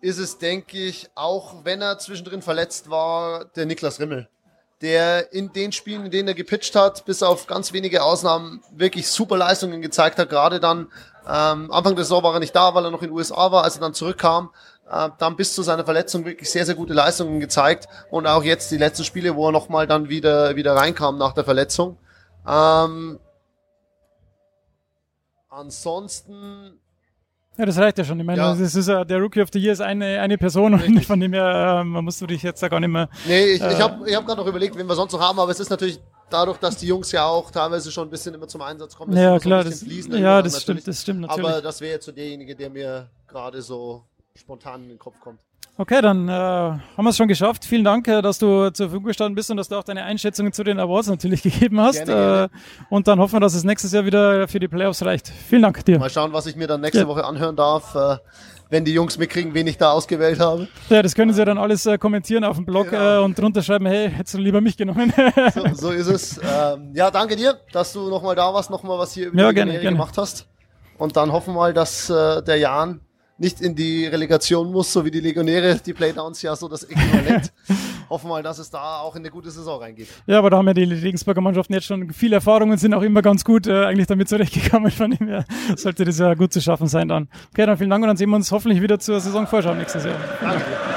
ist 0.00 0.18
es, 0.18 0.38
denke 0.38 0.78
ich, 0.78 1.08
auch 1.14 1.64
wenn 1.64 1.80
er 1.82 1.98
zwischendrin 1.98 2.42
verletzt 2.42 2.90
war, 2.90 3.44
der 3.44 3.66
Niklas 3.66 4.00
Rimmel. 4.00 4.28
Der 4.82 5.32
in 5.32 5.52
den 5.52 5.72
Spielen, 5.72 6.04
in 6.04 6.10
denen 6.10 6.28
er 6.28 6.34
gepitcht 6.34 6.76
hat, 6.76 7.06
bis 7.06 7.22
auf 7.22 7.46
ganz 7.46 7.72
wenige 7.72 8.02
Ausnahmen 8.02 8.62
wirklich 8.70 9.08
super 9.08 9.38
Leistungen 9.38 9.80
gezeigt 9.80 10.18
hat. 10.18 10.28
Gerade 10.28 10.60
dann, 10.60 10.88
ähm, 11.26 11.70
Anfang 11.72 11.96
der 11.96 12.04
Saison 12.04 12.22
war 12.22 12.34
er 12.34 12.40
nicht 12.40 12.54
da, 12.54 12.74
weil 12.74 12.84
er 12.84 12.90
noch 12.90 13.00
in 13.02 13.08
den 13.08 13.16
USA 13.16 13.50
war, 13.50 13.64
als 13.64 13.76
er 13.76 13.80
dann 13.80 13.94
zurückkam. 13.94 14.50
Äh, 14.90 15.10
dann 15.18 15.34
bis 15.34 15.54
zu 15.54 15.62
seiner 15.62 15.84
Verletzung 15.84 16.26
wirklich 16.26 16.50
sehr, 16.50 16.66
sehr 16.66 16.74
gute 16.74 16.92
Leistungen 16.92 17.40
gezeigt. 17.40 17.88
Und 18.10 18.26
auch 18.26 18.44
jetzt 18.44 18.70
die 18.70 18.76
letzten 18.76 19.04
Spiele, 19.04 19.34
wo 19.34 19.48
er 19.48 19.52
nochmal 19.52 19.86
dann 19.86 20.10
wieder, 20.10 20.56
wieder 20.56 20.76
reinkam 20.76 21.16
nach 21.16 21.32
der 21.32 21.44
Verletzung. 21.44 21.98
Ähm, 22.46 23.18
ansonsten 25.48 26.78
ja, 27.58 27.66
das 27.66 27.78
reicht 27.78 27.98
ja 27.98 28.04
schon. 28.04 28.20
Ich 28.20 28.26
meine, 28.26 28.38
ja. 28.38 28.54
das 28.54 28.74
ist 28.74 28.88
ja, 28.88 29.04
der 29.04 29.18
Rookie 29.18 29.40
of 29.40 29.48
the 29.52 29.58
Year 29.58 29.72
ist 29.72 29.80
eine, 29.80 30.20
eine 30.20 30.36
Person 30.36 30.74
Richtig. 30.74 30.94
und 30.94 31.04
von 31.04 31.20
dem 31.20 31.32
her, 31.32 31.80
äh, 31.80 31.84
man 31.84 32.04
musst 32.04 32.20
du 32.20 32.26
dich 32.26 32.42
jetzt 32.42 32.62
da 32.62 32.68
gar 32.68 32.80
nicht 32.80 32.90
mehr. 32.90 33.08
Nee, 33.26 33.44
ich, 33.52 33.60
äh, 33.60 33.72
ich 33.72 33.80
habe 33.80 34.08
ich 34.08 34.14
hab 34.14 34.26
gerade 34.26 34.40
noch 34.40 34.46
überlegt, 34.48 34.76
wen 34.76 34.86
wir 34.86 34.94
sonst 34.94 35.12
noch 35.12 35.20
haben, 35.20 35.38
aber 35.38 35.50
es 35.50 35.60
ist 35.60 35.70
natürlich 35.70 36.00
dadurch, 36.28 36.58
dass 36.58 36.76
die 36.76 36.86
Jungs 36.86 37.12
ja 37.12 37.24
auch 37.24 37.50
teilweise 37.50 37.90
schon 37.90 38.08
ein 38.08 38.10
bisschen 38.10 38.34
immer 38.34 38.48
zum 38.48 38.60
Einsatz 38.62 38.96
kommen. 38.96 39.16
Ja, 39.16 39.38
klar, 39.38 39.64
das, 39.64 39.84
ja, 39.86 40.42
das 40.42 40.62
stimmt, 40.62 40.86
das 40.86 41.02
stimmt 41.02 41.20
natürlich. 41.20 41.48
Aber 41.48 41.62
das 41.62 41.80
wäre 41.80 41.94
jetzt 41.94 42.06
so 42.06 42.12
derjenige, 42.12 42.54
der 42.54 42.70
mir 42.70 43.10
gerade 43.26 43.62
so 43.62 44.04
spontan 44.34 44.82
in 44.84 44.88
den 44.90 44.98
Kopf 44.98 45.18
kommt. 45.20 45.40
Okay, 45.78 46.00
dann 46.00 46.26
äh, 46.26 46.32
haben 46.32 46.80
wir 46.96 47.10
es 47.10 47.18
schon 47.18 47.28
geschafft. 47.28 47.66
Vielen 47.66 47.84
Dank, 47.84 48.08
äh, 48.08 48.22
dass 48.22 48.38
du 48.38 48.70
zur 48.70 48.86
Verfügung 48.86 49.08
gestanden 49.08 49.34
bist 49.34 49.50
und 49.50 49.58
dass 49.58 49.68
du 49.68 49.76
auch 49.76 49.84
deine 49.84 50.04
Einschätzungen 50.04 50.50
zu 50.54 50.64
den 50.64 50.80
Awards 50.80 51.08
natürlich 51.08 51.42
gegeben 51.42 51.78
hast. 51.80 52.06
Gerne, 52.06 52.12
gerne. 52.12 52.44
Äh, 52.44 52.84
und 52.88 53.06
dann 53.06 53.18
hoffen 53.18 53.34
wir, 53.34 53.40
dass 53.40 53.54
es 53.54 53.62
nächstes 53.62 53.92
Jahr 53.92 54.06
wieder 54.06 54.48
für 54.48 54.58
die 54.58 54.68
Playoffs 54.68 55.04
reicht. 55.04 55.28
Vielen 55.28 55.62
Dank 55.62 55.84
dir. 55.84 55.98
Mal 55.98 56.08
schauen, 56.08 56.32
was 56.32 56.46
ich 56.46 56.56
mir 56.56 56.66
dann 56.66 56.80
nächste 56.80 57.00
ja. 57.00 57.08
Woche 57.08 57.24
anhören 57.24 57.56
darf, 57.56 57.94
äh, 57.94 58.16
wenn 58.70 58.86
die 58.86 58.94
Jungs 58.94 59.18
mitkriegen, 59.18 59.52
wen 59.52 59.66
ich 59.66 59.76
da 59.76 59.92
ausgewählt 59.92 60.40
habe. 60.40 60.66
Ja, 60.88 61.02
das 61.02 61.14
können 61.14 61.34
sie 61.34 61.44
dann 61.44 61.58
alles 61.58 61.84
äh, 61.84 61.98
kommentieren 61.98 62.44
auf 62.44 62.56
dem 62.56 62.64
Blog 62.64 62.88
genau. 62.88 63.20
äh, 63.20 63.24
und 63.24 63.38
drunter 63.38 63.62
schreiben, 63.62 63.84
hey, 63.84 64.10
hättest 64.10 64.32
du 64.32 64.38
lieber 64.38 64.62
mich 64.62 64.78
genommen. 64.78 65.12
so, 65.54 65.74
so, 65.74 65.90
ist 65.90 66.06
es. 66.06 66.38
Ähm, 66.38 66.92
ja, 66.94 67.10
danke 67.10 67.36
dir, 67.36 67.60
dass 67.72 67.92
du 67.92 68.08
nochmal 68.08 68.34
da 68.34 68.52
warst, 68.54 68.70
nochmal 68.70 68.98
was 68.98 69.12
hier 69.12 69.26
über 69.26 69.42
ja, 69.42 69.48
die 69.50 69.54
gerne, 69.54 69.72
gerne. 69.72 69.90
gemacht 69.90 70.16
hast. 70.16 70.46
Und 70.96 71.18
dann 71.18 71.32
hoffen 71.32 71.52
wir 71.52 71.58
mal, 71.58 71.74
dass 71.74 72.08
äh, 72.08 72.42
der 72.42 72.56
Jan 72.56 73.00
nicht 73.38 73.60
in 73.60 73.74
die 73.74 74.06
Relegation 74.06 74.70
muss, 74.72 74.92
so 74.92 75.04
wie 75.04 75.10
die 75.10 75.20
Legionäre, 75.20 75.78
die 75.84 75.92
Playdowns 75.92 76.42
ja 76.42 76.56
so 76.56 76.68
das 76.68 76.84
Äquivalent. 76.84 77.52
Hoffen 78.08 78.28
mal, 78.28 78.42
dass 78.42 78.58
es 78.58 78.70
da 78.70 79.00
auch 79.00 79.14
in 79.16 79.22
eine 79.22 79.30
gute 79.30 79.50
Saison 79.50 79.80
reingeht. 79.80 80.08
Ja, 80.26 80.38
aber 80.38 80.50
da 80.50 80.58
haben 80.58 80.66
ja 80.66 80.74
die 80.74 80.84
Regensburger 80.84 81.40
Mannschaften 81.40 81.74
jetzt 81.74 81.86
schon 81.86 82.10
viel 82.12 82.32
Erfahrung 82.32 82.70
und 82.70 82.78
sind 82.78 82.94
auch 82.94 83.02
immer 83.02 83.20
ganz 83.20 83.44
gut 83.44 83.66
äh, 83.66 83.84
eigentlich 83.84 84.06
damit 84.06 84.28
zurechtgekommen. 84.28 84.90
Von 84.90 85.10
dem 85.10 85.26
her 85.26 85.44
sollte 85.76 86.04
das 86.04 86.18
ja 86.18 86.34
gut 86.34 86.52
zu 86.52 86.60
schaffen 86.60 86.86
sein 86.86 87.08
dann. 87.08 87.28
Okay, 87.52 87.66
dann 87.66 87.76
vielen 87.76 87.90
Dank 87.90 88.02
und 88.02 88.08
dann 88.08 88.16
sehen 88.16 88.30
wir 88.30 88.36
uns 88.36 88.50
hoffentlich 88.52 88.80
wieder 88.80 88.98
zur 88.98 89.20
Saisonvorschau 89.20 89.74
nächstes 89.74 90.04
Jahr. 90.04 90.18
Danke. 90.40 90.95